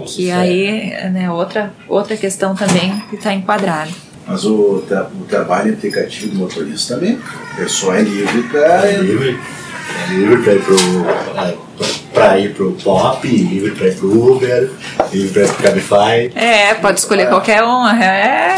Que 0.07 0.31
aí 0.31 0.91
é 0.91 1.09
né, 1.09 1.31
outra, 1.31 1.73
outra 1.87 2.15
questão 2.15 2.55
também 2.55 2.99
que 3.09 3.15
está 3.15 3.33
enquadrada. 3.33 3.91
Mas 4.27 4.43
o, 4.45 4.83
tra 4.87 5.09
o 5.19 5.25
trabalho 5.25 5.73
aplicativo 5.73 6.31
do 6.31 6.37
motorista 6.37 6.95
também, 6.95 7.19
a 7.51 7.55
pessoa 7.55 7.97
é 7.97 8.01
livre 8.01 8.43
para. 8.43 8.87
É 8.87 8.97
livre. 8.97 9.39
É 9.89 10.13
livre 10.13 10.43
para 10.43 10.53
ir 10.53 10.61
pro. 10.61 10.75
É, 11.39 11.65
para 12.13 12.39
ir 12.39 12.53
pro 12.53 12.71
pop, 12.71 13.27
livre 13.27 13.71
para 13.71 13.87
ir 13.87 13.95
pro 13.97 14.31
Uber, 14.31 14.71
livre 15.11 15.29
para 15.33 15.43
ir 15.43 15.53
pro 15.53 15.63
Cabify. 15.63 16.31
É, 16.33 16.73
pode 16.75 16.99
escolher 16.99 17.23
é. 17.23 17.25
qualquer 17.25 17.63
um. 17.63 17.87
É. 17.87 18.55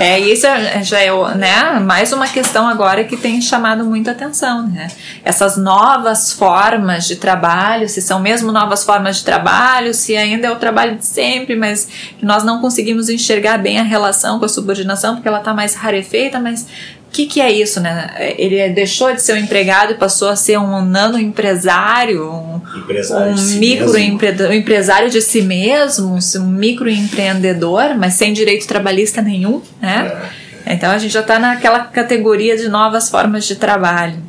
É, 0.00 0.18
isso 0.18 0.46
já 0.82 1.00
é 1.00 1.34
né, 1.36 1.78
mais 1.80 2.12
uma 2.12 2.26
questão 2.26 2.66
agora 2.66 3.04
que 3.04 3.16
tem 3.16 3.40
chamado 3.40 3.84
muita 3.84 4.10
atenção. 4.10 4.66
Né? 4.66 4.88
Essas 5.24 5.56
novas 5.56 6.32
formas 6.32 7.06
de 7.06 7.16
trabalho, 7.16 7.88
se 7.88 8.02
são 8.02 8.18
mesmo 8.18 8.50
novas 8.50 8.84
formas 8.84 9.18
de 9.18 9.24
trabalho, 9.24 9.94
se 9.94 10.16
ainda 10.16 10.48
é 10.48 10.50
o 10.50 10.56
trabalho 10.56 10.96
de 10.96 11.06
sempre, 11.06 11.54
mas 11.54 11.88
nós 12.20 12.42
não 12.42 12.60
conseguimos 12.60 13.08
enxergar 13.08 13.58
bem 13.58 13.78
a 13.78 13.82
relação 13.82 14.38
com 14.38 14.44
a 14.44 14.48
subordinação, 14.48 15.14
porque 15.14 15.28
ela 15.28 15.38
está 15.38 15.54
mais 15.54 15.74
rarefeita, 15.74 16.40
mas 16.40 16.66
que, 17.10 17.26
que 17.26 17.40
é 17.40 17.50
isso, 17.50 17.80
né? 17.80 18.34
Ele 18.36 18.68
deixou 18.70 19.12
de 19.14 19.22
ser 19.22 19.32
um 19.34 19.36
empregado 19.36 19.92
e 19.92 19.94
passou 19.94 20.28
a 20.28 20.36
ser 20.36 20.58
um 20.58 20.84
nano 20.84 21.18
empresário, 21.18 22.30
um, 22.30 22.60
empresário 22.76 23.32
um 23.32 23.42
micro 23.58 23.98
empre, 23.98 24.46
um 24.46 24.52
empresário 24.52 25.10
de 25.10 25.22
si 25.22 25.42
mesmo, 25.42 26.18
um 26.36 26.46
micro 26.46 26.90
empreendedor, 26.90 27.94
mas 27.96 28.14
sem 28.14 28.32
direito 28.32 28.66
trabalhista 28.66 29.22
nenhum, 29.22 29.62
né? 29.80 30.30
É. 30.66 30.74
Então 30.74 30.90
a 30.90 30.98
gente 30.98 31.12
já 31.12 31.20
está 31.20 31.38
naquela 31.38 31.80
categoria 31.80 32.56
de 32.56 32.68
novas 32.68 33.08
formas 33.08 33.44
de 33.46 33.56
trabalho. 33.56 34.20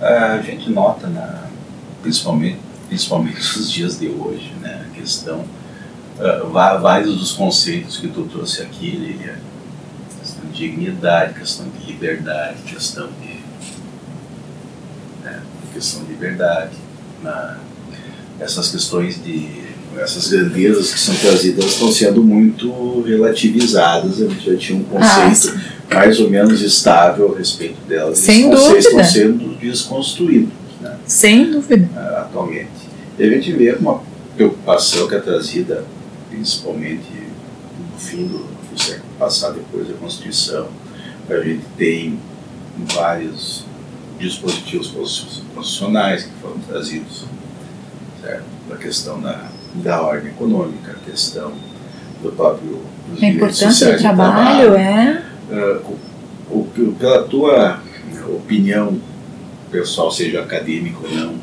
A 0.00 0.38
gente 0.38 0.70
nota, 0.70 1.06
né, 1.08 1.40
principalmente, 2.02 2.58
principalmente 2.88 3.36
nos 3.58 3.70
dias 3.70 3.98
de 3.98 4.08
hoje, 4.08 4.52
né, 4.60 4.86
a 4.88 4.94
questão, 4.94 5.44
uh, 6.18 6.48
vários 6.50 7.18
dos 7.18 7.32
conceitos 7.32 7.98
que 7.98 8.08
tu 8.08 8.22
trouxe 8.24 8.62
aqui, 8.62 9.18
Lilian, 10.52 10.52
dignidade, 10.52 11.34
questão 11.34 11.66
de 11.68 11.86
liberdade, 11.86 12.56
questão 12.66 13.08
de 13.20 13.34
questão 15.74 16.04
de 16.04 16.12
liberdade, 16.12 16.70
na, 17.22 17.58
essas 18.40 18.70
questões 18.70 19.22
de 19.22 19.64
essas 19.98 20.28
grandezas 20.28 20.92
que 20.92 20.98
são 20.98 21.14
trazidas 21.16 21.64
estão 21.66 21.92
sendo 21.92 22.22
muito 22.22 23.02
relativizadas. 23.02 24.20
A 24.22 24.28
gente 24.28 24.50
já 24.50 24.56
tinha 24.56 24.78
um 24.78 24.84
conceito 24.84 25.60
ah, 25.90 25.94
mais 25.94 26.18
ou 26.18 26.28
menos 26.30 26.60
estável 26.60 27.32
a 27.34 27.38
respeito 27.38 27.80
delas. 27.86 28.18
Sem 28.18 28.50
Esses 28.52 28.64
dúvida. 28.64 28.78
estão 28.78 29.04
sendo 29.04 29.54
desconstruídos 29.56 30.52
né, 30.80 30.96
Sem 31.06 31.50
dúvida. 31.50 31.88
atualmente. 32.18 32.70
E 33.18 33.22
a 33.22 33.30
gente 33.30 33.52
vê 33.52 33.72
uma 33.72 34.02
preocupação 34.34 35.06
que 35.06 35.14
é 35.14 35.20
trazida, 35.20 35.84
principalmente 36.28 37.12
no 37.92 37.98
fim 37.98 38.26
do, 38.26 38.38
do 38.38 38.82
século 38.82 39.03
passado, 39.18 39.54
depois 39.54 39.88
da 39.88 39.94
Constituição. 39.94 40.68
A 41.28 41.40
gente 41.40 41.64
tem 41.76 42.18
vários 42.94 43.64
dispositivos 44.18 44.88
constitucionais 44.88 46.24
que 46.24 46.32
foram 46.40 46.58
trazidos 46.60 47.24
certo? 48.20 48.44
a 48.72 48.76
questão 48.76 49.20
da, 49.20 49.48
da 49.74 50.02
ordem 50.02 50.30
econômica, 50.30 50.92
a 50.92 51.10
questão 51.10 51.52
do 52.22 52.32
próprio 52.32 52.80
dos 53.08 53.22
A 53.22 53.26
importância 53.26 53.92
do 53.92 53.98
trabalho, 53.98 54.74
é. 54.74 55.22
Uh, 55.50 55.98
o, 56.50 56.56
o, 56.56 56.96
pela 56.98 57.22
tua 57.24 57.80
opinião 58.28 58.98
pessoal, 59.70 60.10
seja 60.10 60.40
acadêmico 60.40 61.04
ou 61.04 61.14
não, 61.14 61.34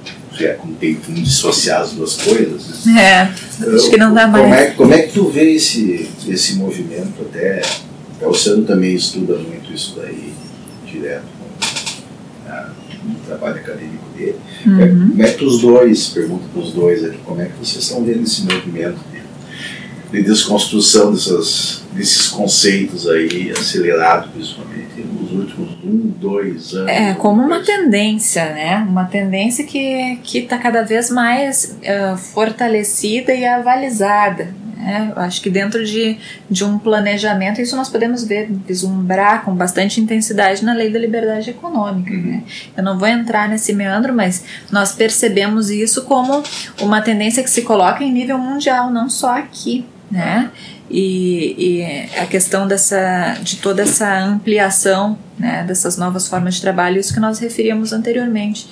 se 0.41 0.47
é 0.47 0.53
como 0.53 0.73
tem 0.75 0.95
como 0.95 1.17
dissociar 1.21 1.81
as 1.81 1.91
duas 1.91 2.15
coisas. 2.15 2.87
É, 2.87 3.21
acho 3.21 3.89
que 3.89 3.97
não 3.97 4.13
dá 4.13 4.27
como 4.27 4.47
mais. 4.47 4.61
É, 4.61 4.71
como 4.71 4.93
é 4.93 5.01
que 5.03 5.13
tu 5.13 5.29
vê 5.29 5.53
esse, 5.53 6.09
esse 6.27 6.55
movimento 6.55 7.21
até, 7.21 7.61
o 8.21 8.33
Sandro 8.33 8.63
também 8.63 8.95
estuda 8.95 9.37
muito 9.37 9.71
isso 9.71 9.95
daí 10.01 10.33
direto 10.85 11.25
com, 11.39 12.49
ah, 12.49 12.69
no 13.03 13.15
trabalho 13.25 13.57
acadêmico 13.57 14.03
dele. 14.17 14.35
Uhum. 14.65 15.09
Como 15.09 15.23
é 15.23 15.31
que 15.31 15.45
os 15.45 15.61
dois, 15.61 16.07
pergunto 16.09 16.43
para 16.51 16.61
os 16.61 16.73
dois 16.73 17.03
aqui, 17.03 17.17
como 17.23 17.41
é 17.41 17.45
que 17.45 17.57
vocês 17.59 17.83
estão 17.83 18.03
vendo 18.03 18.23
esse 18.23 18.41
movimento 18.41 18.99
de, 19.11 20.17
de 20.17 20.27
desconstrução 20.27 21.13
dessas, 21.13 21.83
desses 21.93 22.27
conceitos 22.27 23.07
aí, 23.07 23.51
acelerado 23.51 24.29
principalmente 24.33 24.90
nos 25.31 25.57
últimos 25.57 25.69
um, 25.83 26.13
dois 26.19 26.73
anos? 26.73 26.91
É, 26.91 27.13
como 27.13 27.41
uma 27.41 27.59
tendência, 27.59 28.45
né? 28.53 28.85
Uma 28.87 29.05
tendência 29.05 29.65
que 29.65 30.19
está 30.33 30.57
cada 30.57 30.83
vez 30.83 31.09
mais 31.09 31.77
uh, 31.81 32.17
fortalecida 32.17 33.33
e 33.33 33.45
avalizada. 33.45 34.53
Né? 34.81 35.13
Acho 35.15 35.41
que 35.41 35.49
dentro 35.49 35.85
de, 35.85 36.17
de 36.49 36.65
um 36.65 36.79
planejamento, 36.79 37.61
isso 37.61 37.75
nós 37.75 37.87
podemos 37.87 38.23
ver, 38.23 38.49
vislumbrar 38.65 39.43
com 39.45 39.53
bastante 39.53 40.01
intensidade 40.01 40.65
na 40.65 40.73
lei 40.73 40.89
da 40.89 40.97
liberdade 40.97 41.51
econômica. 41.51 42.11
Uhum. 42.11 42.21
Né? 42.21 42.43
Eu 42.75 42.83
não 42.83 42.97
vou 42.97 43.07
entrar 43.07 43.47
nesse 43.47 43.73
meandro, 43.73 44.13
mas 44.13 44.43
nós 44.71 44.91
percebemos 44.91 45.69
isso 45.69 46.03
como 46.05 46.41
uma 46.81 46.99
tendência 47.01 47.43
que 47.43 47.49
se 47.49 47.61
coloca 47.61 48.03
em 48.03 48.11
nível 48.11 48.39
mundial, 48.39 48.89
não 48.89 49.07
só 49.09 49.37
aqui. 49.37 49.85
Né? 50.09 50.49
E, 50.93 51.55
e, 51.57 52.19
a 52.19 52.25
questão 52.25 52.67
dessa, 52.67 53.37
de 53.41 53.57
toda 53.57 53.83
essa 53.83 54.19
ampliação 54.19 55.17
né, 55.39 55.63
dessas 55.65 55.95
novas 55.95 56.27
formas 56.27 56.55
de 56.55 56.61
trabalho, 56.61 56.99
isso 56.99 57.13
que 57.13 57.19
nós 57.19 57.39
referíamos 57.39 57.93
anteriormente, 57.93 58.67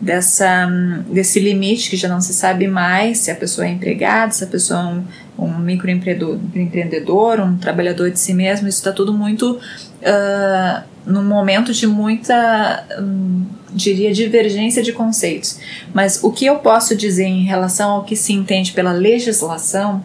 dessa, 0.00 0.66
desse 1.12 1.38
limite 1.38 1.90
que 1.90 1.96
já 1.96 2.08
não 2.08 2.20
se 2.20 2.32
sabe 2.32 2.66
mais 2.66 3.18
se 3.18 3.30
a 3.30 3.34
pessoa 3.34 3.66
é 3.66 3.70
empregada, 3.70 4.32
se 4.32 4.42
a 4.42 4.46
pessoa 4.46 4.80
é 4.80 4.84
um, 4.84 5.04
um 5.46 5.58
microempreendedor, 5.58 7.40
um 7.40 7.56
trabalhador 7.56 8.10
de 8.10 8.18
si 8.18 8.32
mesmo, 8.32 8.66
isso 8.66 8.78
está 8.78 8.92
tudo 8.92 9.12
muito 9.12 9.52
uh, 9.52 10.82
num 11.04 11.24
momento 11.24 11.72
de 11.72 11.86
muita, 11.86 12.84
um, 12.98 13.44
diria, 13.72 14.12
divergência 14.12 14.82
de 14.82 14.92
conceitos. 14.92 15.58
Mas 15.92 16.24
o 16.24 16.32
que 16.32 16.46
eu 16.46 16.56
posso 16.56 16.96
dizer 16.96 17.26
em 17.26 17.44
relação 17.44 17.90
ao 17.90 18.04
que 18.04 18.16
se 18.16 18.32
entende 18.32 18.72
pela 18.72 18.92
legislação 18.92 20.02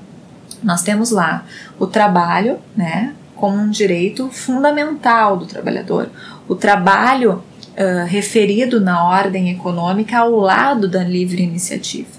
nós 0.65 0.81
temos 0.81 1.11
lá 1.11 1.45
o 1.79 1.85
trabalho, 1.85 2.57
né, 2.75 3.13
como 3.35 3.55
um 3.55 3.69
direito 3.69 4.29
fundamental 4.29 5.37
do 5.37 5.45
trabalhador. 5.45 6.09
O 6.47 6.55
trabalho 6.55 7.43
uh, 7.77 8.05
referido 8.07 8.81
na 8.81 9.05
ordem 9.05 9.51
econômica 9.51 10.17
ao 10.17 10.31
lado 10.31 10.87
da 10.87 11.03
livre 11.03 11.43
iniciativa. 11.43 12.15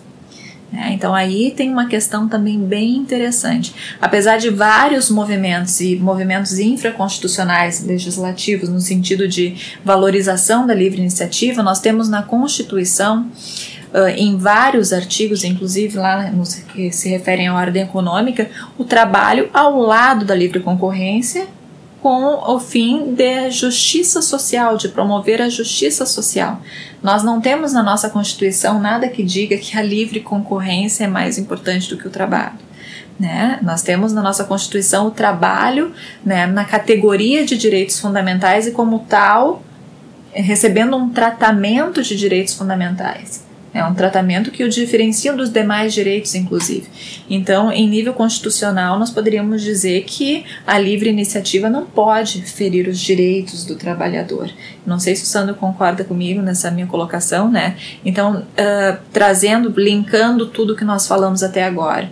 É, 0.73 0.93
então 0.93 1.15
aí 1.15 1.53
tem 1.57 1.71
uma 1.71 1.87
questão 1.87 2.29
também 2.29 2.59
bem 2.59 2.97
interessante. 2.97 3.75
Apesar 4.01 4.37
de 4.37 4.51
vários 4.51 5.09
movimentos 5.09 5.81
e 5.81 5.97
movimentos 5.97 6.59
infraconstitucionais 6.59 7.85
legislativos 7.85 8.69
no 8.69 8.81
sentido 8.81 9.29
de 9.29 9.79
valorização 9.85 10.67
da 10.67 10.75
livre 10.75 11.01
iniciativa, 11.01 11.63
nós 11.63 11.81
temos 11.81 12.09
na 12.09 12.23
Constituição 12.23 13.31
Uh, 13.95 14.09
em 14.09 14.37
vários 14.37 14.93
artigos, 14.93 15.45
inclusive 15.45 15.97
lá 15.97 16.31
nos 16.31 16.55
que 16.55 16.91
se 16.91 17.09
referem 17.09 17.47
à 17.47 17.55
ordem 17.55 17.83
econômica, 17.83 18.51
o 18.77 18.85
trabalho 18.85 19.49
ao 19.55 19.79
lado 19.79 20.25
da 20.25 20.35
livre 20.35 20.61
concorrência 20.61 21.47
com 22.03 22.53
o 22.53 22.61
fim 22.61 23.15
da 23.15 23.51
justiça 23.51 24.23
social, 24.23 24.77
de 24.77 24.89
promover 24.89 25.43
a 25.43 25.49
justiça 25.49 26.07
social. 26.07 26.61
Nós 27.03 27.23
não 27.23 27.41
temos 27.41 27.73
na 27.73 27.83
nossa 27.83 28.11
Constituição 28.11 28.81
nada 28.81 29.09
que 29.09 29.23
diga 29.23 29.57
que 29.57 29.77
a 29.77 29.83
livre 29.83 30.21
concorrência 30.21 31.05
é 31.05 31.09
mais 31.09 31.39
importante 31.39 31.89
do 31.89 31.97
que 31.97 32.07
o 32.07 32.11
trabalho. 32.11 32.59
Né? 33.19 33.59
Nós 33.63 33.83
temos 33.83 34.13
na 34.13 34.23
nossa 34.23 34.45
Constituição 34.45 35.07
o 35.07 35.11
trabalho 35.11 35.93
né, 36.25 36.47
na 36.47 36.65
categoria 36.65 37.45
de 37.45 37.57
direitos 37.57 37.99
fundamentais 37.99 38.67
e, 38.67 38.73
como 38.73 39.01
tal, 39.09 39.63
recebendo 40.33 40.97
um 40.97 41.11
tratamento 41.11 42.03
de 42.03 42.15
direitos 42.17 42.55
fundamentais. 42.55 43.46
É 43.77 43.85
um 43.85 43.93
tratamento 43.93 44.51
que 44.51 44.65
o 44.65 44.71
diferencia 44.71 45.35
dos 45.35 45.51
demais 45.51 45.93
direitos, 45.93 46.35
inclusive. 46.35 46.89
Então, 47.29 47.71
em 47.71 47.87
nível 47.87 48.15
constitucional, 48.15 48.99
nós 48.99 49.11
poderíamos 49.11 49.61
dizer 49.61 50.05
que 50.05 50.47
a 50.67 50.79
livre 50.79 51.11
iniciativa 51.11 51.69
não 51.69 51.85
pode 51.85 52.41
ferir 52.41 52.89
os 52.89 52.99
direitos 52.99 53.67
do 53.67 53.77
trabalhador. 53.77 54.51
Não 54.87 54.99
sei 54.99 55.15
se 55.15 55.25
o 55.25 55.27
Sandro 55.27 55.55
concorda 55.55 56.05
comigo 56.05 56.41
nessa 56.41 56.71
minha 56.71 56.87
colocação, 56.87 57.51
né? 57.51 57.77
Então, 58.03 58.39
uh, 58.39 58.99
trazendo, 59.13 59.69
linkando 59.77 60.47
tudo 60.47 60.75
que 60.75 60.85
nós 60.85 61.07
falamos 61.07 61.43
até 61.43 61.65
agora. 61.65 62.11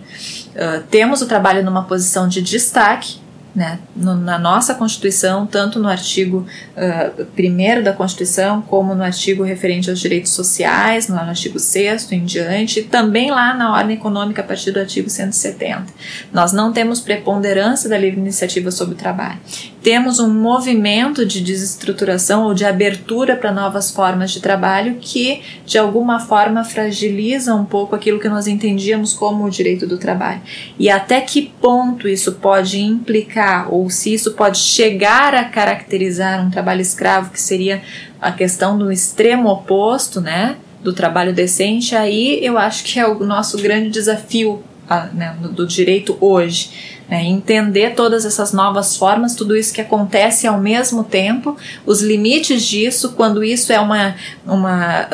Uh, 0.51 0.83
temos 0.91 1.23
o 1.23 1.25
trabalho 1.25 1.63
numa 1.63 1.83
posição 1.83 2.27
de 2.27 2.43
destaque, 2.43 3.24
né, 3.55 3.79
no, 3.95 4.15
na 4.15 4.37
nossa 4.37 4.75
Constituição, 4.75 5.47
tanto 5.47 5.79
no 5.79 5.87
artigo 5.87 6.45
1 6.75 7.79
uh, 7.79 7.83
da 7.83 7.93
Constituição, 7.93 8.61
como 8.61 8.93
no 8.93 9.03
artigo 9.03 9.43
referente 9.43 9.89
aos 9.89 9.99
direitos 9.99 10.33
sociais, 10.33 11.07
no, 11.07 11.15
no 11.15 11.21
artigo 11.21 11.57
6 11.57 12.11
em 12.11 12.25
diante, 12.25 12.81
e 12.81 12.83
também 12.83 13.31
lá 13.31 13.53
na 13.53 13.71
ordem 13.71 13.95
econômica 13.95 14.41
a 14.41 14.45
partir 14.45 14.71
do 14.71 14.79
artigo 14.79 15.09
170. 15.09 15.85
Nós 16.33 16.51
não 16.51 16.73
temos 16.73 16.99
preponderância 16.99 17.89
da 17.89 17.97
livre 17.97 18.19
iniciativa 18.19 18.71
sobre 18.71 18.95
o 18.95 18.97
trabalho. 18.97 19.39
Temos 19.85 20.19
um 20.19 20.33
movimento 20.33 21.23
de 21.23 21.39
desestruturação 21.39 22.45
ou 22.45 22.55
de 22.55 22.65
abertura 22.65 23.35
para 23.35 23.51
novas 23.51 23.91
formas 23.91 24.31
de 24.31 24.39
trabalho 24.39 24.97
que, 24.99 25.43
de 25.63 25.77
alguma 25.77 26.19
forma, 26.19 26.63
fragiliza 26.63 27.53
um 27.53 27.63
pouco 27.63 27.95
aquilo 27.95 28.19
que 28.19 28.27
nós 28.27 28.47
entendíamos 28.47 29.13
como 29.13 29.45
o 29.45 29.49
direito 29.49 29.85
do 29.85 29.99
trabalho. 29.99 30.41
E 30.79 30.89
até 30.89 31.21
que 31.21 31.53
ponto 31.61 32.07
isso 32.07 32.31
pode 32.31 32.79
implicar 32.79 33.71
ou 33.71 33.87
se 33.91 34.11
isso 34.11 34.31
pode 34.31 34.57
chegar 34.57 35.35
a 35.35 35.43
caracterizar 35.43 36.43
um 36.43 36.49
trabalho 36.49 36.81
escravo, 36.81 37.29
que 37.29 37.39
seria 37.39 37.83
a 38.19 38.31
questão 38.31 38.79
do 38.79 38.91
extremo 38.91 39.49
oposto, 39.49 40.19
né, 40.19 40.55
do 40.81 40.93
trabalho 40.93 41.31
decente, 41.31 41.95
aí 41.95 42.43
eu 42.43 42.57
acho 42.57 42.83
que 42.85 42.99
é 42.99 43.07
o 43.07 43.23
nosso 43.23 43.59
grande 43.59 43.91
desafio 43.91 44.63
a, 44.89 45.05
né, 45.13 45.35
do 45.51 45.67
direito 45.67 46.17
hoje. 46.19 46.94
Né, 47.07 47.23
entender 47.23 47.93
todas 47.93 48.25
essas 48.25 48.51
novas 48.51 48.97
formas, 48.97 49.35
tudo 49.35 49.55
isso 49.55 49.71
que 49.71 49.79
acontece 49.79 50.47
ao 50.47 50.59
mesmo 50.59 51.03
tempo, 51.03 51.55
os 51.85 52.01
limites 52.01 52.63
disso, 52.63 53.13
quando 53.13 53.43
isso 53.43 53.71
é 53.71 53.79
uma, 53.79 54.15
uma, 54.43 55.07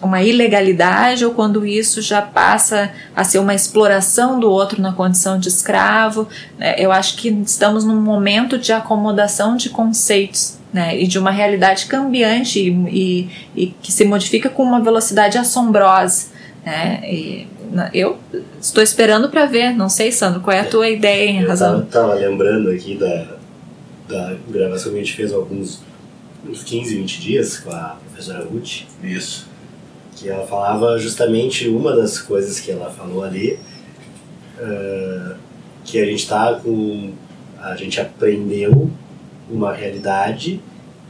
uma 0.00 0.22
ilegalidade 0.22 1.24
ou 1.24 1.32
quando 1.32 1.66
isso 1.66 2.00
já 2.00 2.22
passa 2.22 2.92
a 3.16 3.24
ser 3.24 3.40
uma 3.40 3.52
exploração 3.52 4.38
do 4.38 4.48
outro 4.48 4.80
na 4.80 4.92
condição 4.92 5.40
de 5.40 5.48
escravo. 5.48 6.28
Né, 6.56 6.76
eu 6.78 6.92
acho 6.92 7.16
que 7.16 7.30
estamos 7.44 7.84
num 7.84 8.00
momento 8.00 8.56
de 8.56 8.72
acomodação 8.72 9.56
de 9.56 9.70
conceitos. 9.70 10.56
Né, 10.70 11.00
e 11.00 11.06
de 11.06 11.18
uma 11.18 11.30
realidade 11.30 11.86
cambiante 11.86 12.60
e, 12.60 12.70
e, 12.90 13.30
e 13.56 13.66
que 13.82 13.90
se 13.90 14.04
modifica 14.04 14.50
com 14.50 14.62
uma 14.62 14.78
velocidade 14.78 15.38
assombrosa. 15.38 16.26
Né, 16.62 17.00
e, 17.04 17.48
eu 17.92 18.18
estou 18.60 18.82
esperando 18.82 19.28
para 19.28 19.46
ver, 19.46 19.72
não 19.72 19.88
sei, 19.88 20.12
Sandro, 20.12 20.40
qual 20.40 20.56
é 20.56 20.60
a 20.60 20.64
tua 20.64 20.88
ideia 20.88 21.30
em 21.30 21.44
razão? 21.44 21.78
Eu 21.78 21.84
estava 21.84 22.14
lembrando 22.14 22.70
aqui 22.70 22.96
da, 22.96 23.36
da 24.08 24.36
gravação 24.48 24.92
que 24.92 24.98
a 24.98 25.02
gente 25.02 25.14
fez 25.14 25.32
há 25.32 25.36
alguns 25.36 25.80
uns 26.46 26.62
15, 26.62 26.96
20 26.96 27.20
dias 27.20 27.58
com 27.58 27.70
a 27.70 27.96
professora 28.06 28.44
Ruth. 28.44 28.82
Isso. 29.02 29.46
Que 30.16 30.28
ela 30.28 30.46
falava 30.46 30.98
justamente 30.98 31.68
uma 31.68 31.94
das 31.94 32.18
coisas 32.18 32.58
que 32.58 32.70
ela 32.70 32.90
falou 32.90 33.22
ali, 33.22 33.58
uh, 34.58 35.34
que 35.84 36.00
a 36.00 36.04
gente 36.04 36.20
está 36.20 36.54
com. 36.54 37.12
A 37.60 37.74
gente 37.76 38.00
aprendeu 38.00 38.90
uma 39.50 39.72
realidade 39.72 40.60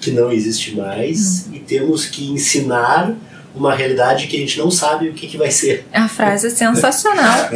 que 0.00 0.10
não 0.10 0.30
existe 0.30 0.74
mais 0.76 1.46
hum. 1.46 1.54
e 1.54 1.58
temos 1.60 2.06
que 2.06 2.30
ensinar 2.30 3.14
uma 3.54 3.74
realidade 3.74 4.26
que 4.28 4.36
a 4.36 4.40
gente 4.40 4.58
não 4.58 4.70
sabe 4.70 5.08
o 5.08 5.12
que, 5.12 5.26
que 5.26 5.36
vai 5.36 5.50
ser. 5.50 5.86
A 5.92 6.06
frase 6.08 6.46
é 6.48 6.50
sensacional. 6.50 7.48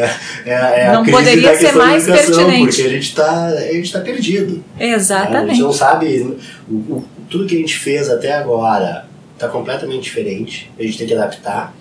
É, 0.45 0.51
é 0.51 0.87
a 0.89 0.93
Não 0.95 1.05
poderia 1.05 1.57
ser 1.57 1.73
mais 1.73 2.05
pertinente. 2.05 2.67
Porque 2.67 2.83
a 2.83 2.89
gente 2.89 3.09
está 3.09 3.47
a 3.47 3.73
gente 3.73 3.93
tá 3.93 4.01
perdido. 4.01 4.65
A 4.79 4.83
gente 4.83 4.95
Exatamente. 4.95 5.61
não 5.61 5.73
sabe. 5.73 6.37
o- 6.69 6.73
o- 6.75 7.05
tudo 7.31 7.47
que 7.47 7.55
a 7.57 7.59
gente 7.59 7.77
fez 7.77 8.11
até 8.11 8.33
agora 8.33 9.07
está 9.35 9.49
completamente 9.49 10.03
diferente. 10.03 10.71
A 10.79 10.83
gente 10.83 10.99
tem 10.99 11.07
que 11.07 11.15
adaptar. 11.15 11.75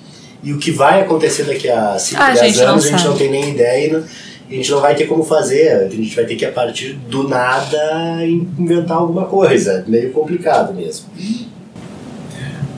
E 0.43 0.53
o 0.53 0.57
que 0.57 0.71
vai 0.71 1.01
acontecer 1.01 1.43
daqui 1.43 1.69
a 1.69 1.97
5, 1.99 2.21
Ah, 2.21 2.27
a 2.27 2.33
10 2.33 2.39
gente 2.55 2.63
não 2.65 2.71
anos, 2.73 2.85
a 2.85 2.89
gente 2.89 3.05
não 3.05 3.17
tem 3.17 3.29
nem 3.29 3.49
ideia 3.51 3.93
não- 3.93 4.03
e 4.49 4.53
a 4.53 4.57
gente 4.57 4.71
não 4.71 4.81
vai 4.81 4.95
ter 4.95 5.05
como 5.07 5.23
fazer. 5.23 5.69
A 5.71 5.89
gente 5.89 6.15
vai 6.15 6.25
ter 6.25 6.35
que, 6.35 6.45
a 6.45 6.51
partir 6.51 6.93
do 6.93 7.27
nada, 7.27 8.25
inventar 8.25 8.97
alguma 8.97 9.25
coisa. 9.25 9.83
Meio 9.87 10.11
complicado 10.11 10.73
mesmo. 10.73 11.05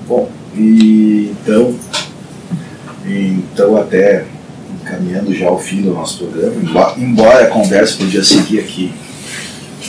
Bom, 0.07 0.29
e 0.55 1.29
então, 1.41 1.75
então 3.05 3.77
até 3.77 4.25
encaminhando 4.81 5.33
já 5.33 5.47
ao 5.47 5.59
fim 5.59 5.81
do 5.81 5.91
nosso 5.93 6.19
programa, 6.25 6.55
embo- 6.55 6.93
embora 6.97 7.43
a 7.45 7.47
conversa 7.47 7.97
podia 7.97 8.23
seguir 8.23 8.59
aqui 8.59 8.93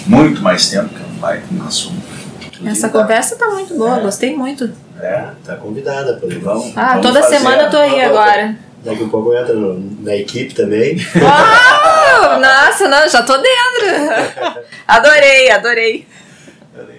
muito 0.07 0.41
mais 0.43 0.69
tempo, 0.69 0.89
que 0.91 1.03
é 1.03 1.07
um 1.07 1.19
baita 1.19 1.45
um 1.53 1.63
assunto. 1.67 2.03
Inclusive, 2.39 2.69
Essa 2.69 2.89
dá- 2.89 3.01
conversa 3.01 3.37
tá 3.37 3.49
muito 3.51 3.75
boa, 3.75 3.99
É. 3.99 4.03
gostei 4.03 4.37
muito. 4.37 4.71
É, 5.01 5.27
tá 5.45 5.57
convidada, 5.57 6.15
por 6.15 6.31
exemplo. 6.31 6.73
Ah, 6.77 6.99
toda 6.99 7.23
semana 7.23 7.65
eu 7.65 7.71
tô 7.71 7.77
aí 7.79 8.01
agora. 8.01 8.57
Daqui 8.85 9.03
a 9.05 9.09
pouco 9.09 9.33
eu 9.33 9.41
entro 9.43 9.55
no- 9.59 10.03
na 10.03 10.15
equipe 10.15 10.55
também. 10.55 10.97
Uau! 11.17 12.41
Nossa, 12.41 12.87
não, 12.89 13.09
já 13.09 13.23
tô 13.23 13.35
dentro. 13.39 14.63
Adorei, 14.87 15.51
adorei. 15.51 16.07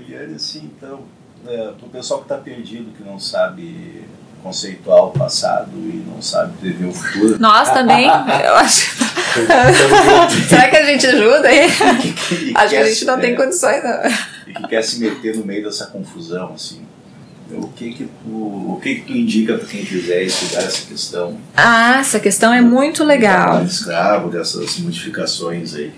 Eliane, 0.08 0.36
assim, 0.36 0.70
então, 0.76 1.02
é, 1.48 1.72
pro 1.78 1.90
pessoal 1.90 2.20
que 2.22 2.26
está 2.26 2.38
perdido, 2.38 2.92
que 2.98 3.04
não 3.04 3.20
sabe 3.20 4.04
conceituar 4.44 5.06
o 5.06 5.12
passado 5.12 5.72
e 5.76 6.04
não 6.08 6.22
sabe 6.22 6.54
prever 6.58 6.86
o 6.86 6.92
futuro, 6.94 7.38
Nós 7.40 7.72
também, 7.72 8.06
eu 8.46 8.56
acho. 8.56 8.96
Será 10.48 10.70
que 10.70 10.78
a 10.78 10.86
gente 10.86 11.08
ajuda 11.08 11.48
aí? 11.48 11.62
Acho 12.56 12.70
que 12.70 12.76
a 12.78 12.88
gente 12.88 13.06
não 13.06 13.20
tem 13.20 13.34
é, 13.34 13.36
condições, 13.36 13.84
não. 13.84 14.00
e 14.48 14.54
que 14.54 14.68
quer 14.68 14.84
se 14.84 15.00
meter 15.00 15.36
no 15.36 15.46
meio 15.46 15.64
dessa 15.64 15.88
confusão, 15.88 16.54
assim, 16.54 16.82
o 17.52 17.68
que 17.70 17.92
que 17.94 18.06
tu, 18.06 18.30
o 18.30 18.80
que 18.82 18.96
que 18.96 19.02
tu 19.02 19.14
indica 19.14 19.58
para 19.58 19.68
quem 19.68 19.84
quiser 19.86 20.24
estudar 20.24 20.62
essa 20.64 20.86
questão 20.88 21.38
Ah, 21.56 22.00
essa 22.00 22.20
questão 22.20 22.54
é 22.54 22.62
muito 22.62 23.04
legal. 23.04 23.64
escravo, 23.64 24.30
dessas 24.30 24.78
modificações 24.80 25.76
aí? 25.76 25.92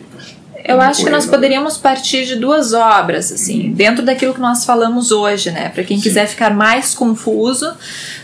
Eu 0.68 0.82
acho 0.82 1.04
que 1.04 1.10
nós 1.10 1.26
poderíamos 1.26 1.78
partir 1.78 2.26
de 2.26 2.36
duas 2.36 2.74
obras, 2.74 3.32
assim, 3.32 3.72
dentro 3.72 4.04
daquilo 4.04 4.34
que 4.34 4.42
nós 4.42 4.66
falamos 4.66 5.12
hoje, 5.12 5.50
né? 5.50 5.70
Para 5.70 5.84
quem 5.84 5.98
Sim. 5.98 6.04
quiser 6.04 6.28
ficar 6.28 6.54
mais 6.54 6.94
confuso, 6.94 7.72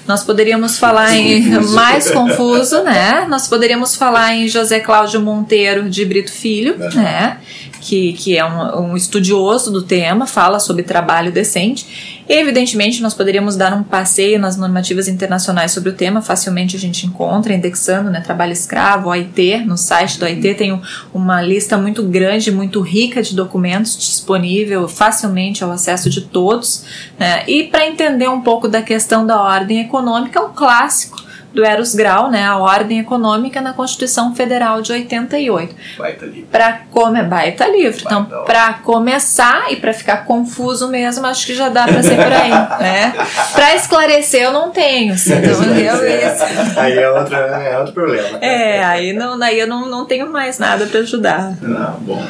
nós 0.06 0.24
poderíamos 0.24 0.78
falar 0.78 1.16
em 1.16 1.50
Confuso. 1.50 1.72
mais 1.76 2.12
confuso, 2.12 2.84
né? 2.84 3.26
Nós 3.30 3.48
poderíamos 3.48 3.96
falar 3.96 4.36
em 4.36 4.48
José 4.50 4.80
Cláudio 4.82 5.22
Monteiro 5.22 5.89
de 5.89 6.04
Brito 6.04 6.32
Filho, 6.32 6.76
né? 6.94 7.38
Que, 7.86 8.14
que 8.14 8.38
é 8.38 8.46
um, 8.46 8.92
um 8.92 8.96
estudioso 8.96 9.70
do 9.70 9.82
tema, 9.82 10.26
fala 10.26 10.58
sobre 10.58 10.84
trabalho 10.84 11.34
decente. 11.34 12.24
E, 12.30 12.34
evidentemente, 12.34 13.02
nós 13.02 13.14
poderíamos 13.14 13.58
dar 13.58 13.74
um 13.74 13.84
passeio 13.84 14.40
nas 14.40 14.56
normativas 14.56 15.10
internacionais 15.10 15.74
sobre 15.74 15.90
o 15.90 15.94
tema, 15.94 16.22
facilmente 16.22 16.78
a 16.78 16.80
gente 16.80 17.06
encontra, 17.06 17.54
indexando, 17.54 18.10
né? 18.10 18.22
Trabalho 18.22 18.54
escravo, 18.54 19.10
OIT, 19.10 19.66
no 19.66 19.78
site 19.78 20.18
do 20.18 20.24
OIT 20.24 20.54
tem 20.54 20.72
um, 20.72 20.82
uma 21.14 21.42
lista 21.42 21.78
muito 21.78 22.04
grande, 22.04 22.52
muito 22.52 22.80
rica 22.80 23.22
de 23.22 23.36
documentos 23.36 23.98
disponível 23.98 24.88
facilmente 24.88 25.64
ao 25.64 25.72
acesso 25.72 26.10
de 26.10 26.22
todos. 26.22 26.86
né? 27.20 27.44
E 27.48 27.64
para 27.64 27.86
entender 27.86 28.30
um 28.30 28.42
pouco 28.42 28.70
da 28.70 28.82
questão 28.82 29.26
da 29.26 29.42
ordem 29.42 29.82
econômica, 29.82 30.42
um 30.42 30.54
clássico 30.54 31.23
do 31.54 31.64
Eros 31.64 31.93
Grau, 31.93 32.32
né? 32.32 32.43
A 32.43 32.58
ordem 32.58 32.99
econômica 32.99 33.62
na 33.62 33.74
Constituição 33.74 34.34
Federal 34.36 34.82
de 34.82 34.91
88. 34.91 35.76
Vai 35.97 36.14
estar 36.14 36.26
ali. 36.26 36.47
Para 36.51 36.82
comer 36.91 37.24
baita 37.26 37.68
livro. 37.68 38.01
Então, 38.04 38.24
Baita. 38.24 38.45
para 38.45 38.74
começar 38.74 39.72
e 39.72 39.76
para 39.76 39.93
ficar 39.93 40.26
confuso 40.26 40.88
mesmo, 40.88 41.26
acho 41.28 41.45
que 41.45 41.54
já 41.54 41.70
dá 41.70 41.86
para 41.86 42.01
ser 42.01 42.16
por 42.16 42.32
aí, 42.32 42.49
né? 42.82 43.14
Para 43.54 43.76
esclarecer 43.76 44.41
eu 44.41 44.51
não 44.51 44.72
tenho, 44.72 45.14
assim, 45.14 45.34
então 45.34 45.51
eu 45.51 45.93
isso. 45.93 46.80
Aí 46.80 46.97
é 46.97 47.10
outro, 47.10 47.36
é 47.36 47.78
outro 47.78 47.93
problema. 47.93 48.39
É, 48.41 48.84
aí 48.84 49.14
não, 49.14 49.41
aí 49.41 49.60
eu 49.60 49.68
não, 49.68 49.88
não 49.88 50.06
tenho 50.06 50.32
mais 50.32 50.58
nada 50.58 50.88
para 50.88 51.01
ajudar. 51.01 51.56
Não, 51.62 51.93
bom, 51.99 52.26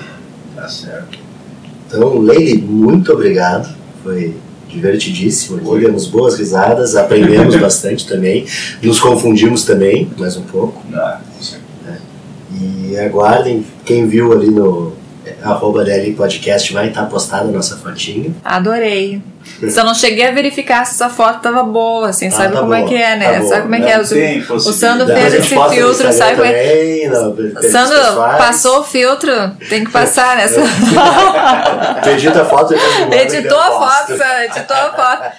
tá 0.56 0.68
certo. 0.68 1.18
Então, 1.88 2.20
Leile, 2.20 2.62
muito 2.62 3.14
obrigado. 3.14 3.74
Foi 4.04 4.36
divertidíssimo 4.74 5.58
aqui, 5.58 5.86
demos 5.86 6.08
boas 6.08 6.38
risadas, 6.38 6.96
aprendemos 6.96 7.56
bastante 7.62 8.08
também, 8.08 8.46
nos 8.82 9.00
confundimos 9.00 9.64
também, 9.64 10.10
mais 10.18 10.36
um 10.36 10.44
pouco. 10.44 10.84
Ah. 10.94 11.20
E 12.60 12.98
aguardem, 12.98 13.66
quem 13.86 14.08
viu 14.08 14.32
ali 14.32 14.50
no 14.50 14.94
é, 15.26 15.36
arroba 15.42 15.84
DL 15.84 16.14
Podcast 16.14 16.72
vai 16.74 16.90
estar 16.90 17.06
postada 17.06 17.50
a 17.50 17.52
nossa 17.52 17.78
fotinho. 17.78 18.36
Adorei. 18.44 19.22
Só 19.70 19.84
não 19.84 19.94
cheguei 19.94 20.28
a 20.28 20.32
verificar 20.32 20.86
se 20.86 20.94
essa 20.94 21.10
foto 21.10 21.42
tava 21.42 21.64
boa, 21.64 22.10
assim, 22.10 22.28
Ah, 22.28 22.32
sabe 22.32 22.54
tá 22.54 22.60
como 22.60 22.74
é 22.74 22.80
boa, 22.80 22.90
que 22.90 22.96
é, 22.96 23.16
né? 23.16 23.40
tá 23.40 23.46
sabe 23.46 23.62
como 23.64 23.76
é 23.76 23.82
que 23.82 23.90
é? 23.90 24.00
O, 24.00 24.60
Sandro 24.60 25.08
fez 25.08 25.34
esse 25.34 25.48
filtro, 25.48 26.14
sabe 26.14 26.36
como 26.36 26.46
é? 26.48 27.10
Sandro, 27.72 28.16
passou 28.38 28.80
o 28.80 28.84
filtro, 28.84 29.32
tem 29.70 29.84
que 29.84 29.92
passar 29.92 30.36
nessa. 30.38 30.62
Tu 32.04 32.10
edita 32.10 32.42
a 32.42 32.46
foto 32.46 32.74
e 32.74 33.16
editou 33.16 33.60
a 33.60 33.72
foto, 33.72 34.18
Sandro, 34.18 34.44
editou 34.44 34.76
a 34.78 34.92
foto. 34.94 35.32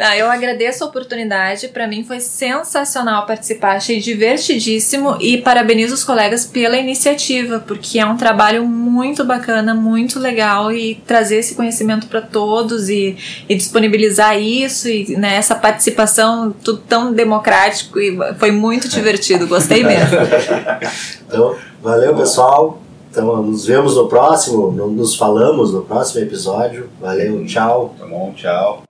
Não, 0.00 0.14
eu 0.14 0.30
agradeço 0.30 0.82
a 0.82 0.86
oportunidade, 0.86 1.68
para 1.68 1.86
mim 1.86 2.02
foi 2.02 2.20
sensacional 2.20 3.26
participar, 3.26 3.76
achei 3.76 4.00
divertidíssimo 4.00 5.18
e 5.20 5.36
parabenizo 5.36 5.92
os 5.92 6.02
colegas 6.02 6.46
pela 6.46 6.78
iniciativa, 6.78 7.62
porque 7.66 7.98
é 7.98 8.06
um 8.06 8.16
trabalho 8.16 8.64
muito 8.64 9.26
bacana, 9.26 9.74
muito 9.74 10.18
legal 10.18 10.72
e 10.72 10.94
trazer 11.06 11.36
esse 11.36 11.54
conhecimento 11.54 12.06
para 12.06 12.22
todos 12.22 12.88
e, 12.88 13.14
e 13.46 13.54
disponibilizar 13.54 14.40
isso 14.40 14.88
e 14.88 15.18
né, 15.18 15.34
essa 15.36 15.54
participação 15.54 16.50
tudo 16.64 16.78
tão 16.88 17.12
democrático 17.12 18.00
e 18.00 18.16
foi 18.38 18.50
muito 18.50 18.88
divertido, 18.88 19.46
gostei 19.46 19.84
mesmo. 19.84 20.16
Então, 21.28 21.54
valeu 21.80 22.16
pessoal. 22.16 22.80
Então, 23.08 23.40
nos 23.40 23.64
vemos 23.64 23.94
no 23.94 24.08
próximo, 24.08 24.72
nos 24.72 25.14
falamos 25.14 25.72
no 25.72 25.82
próximo 25.82 26.22
episódio. 26.22 26.88
Valeu, 27.00 27.46
tchau. 27.46 27.94
Tá 27.96 28.04
bom, 28.04 28.32
tchau. 28.34 28.89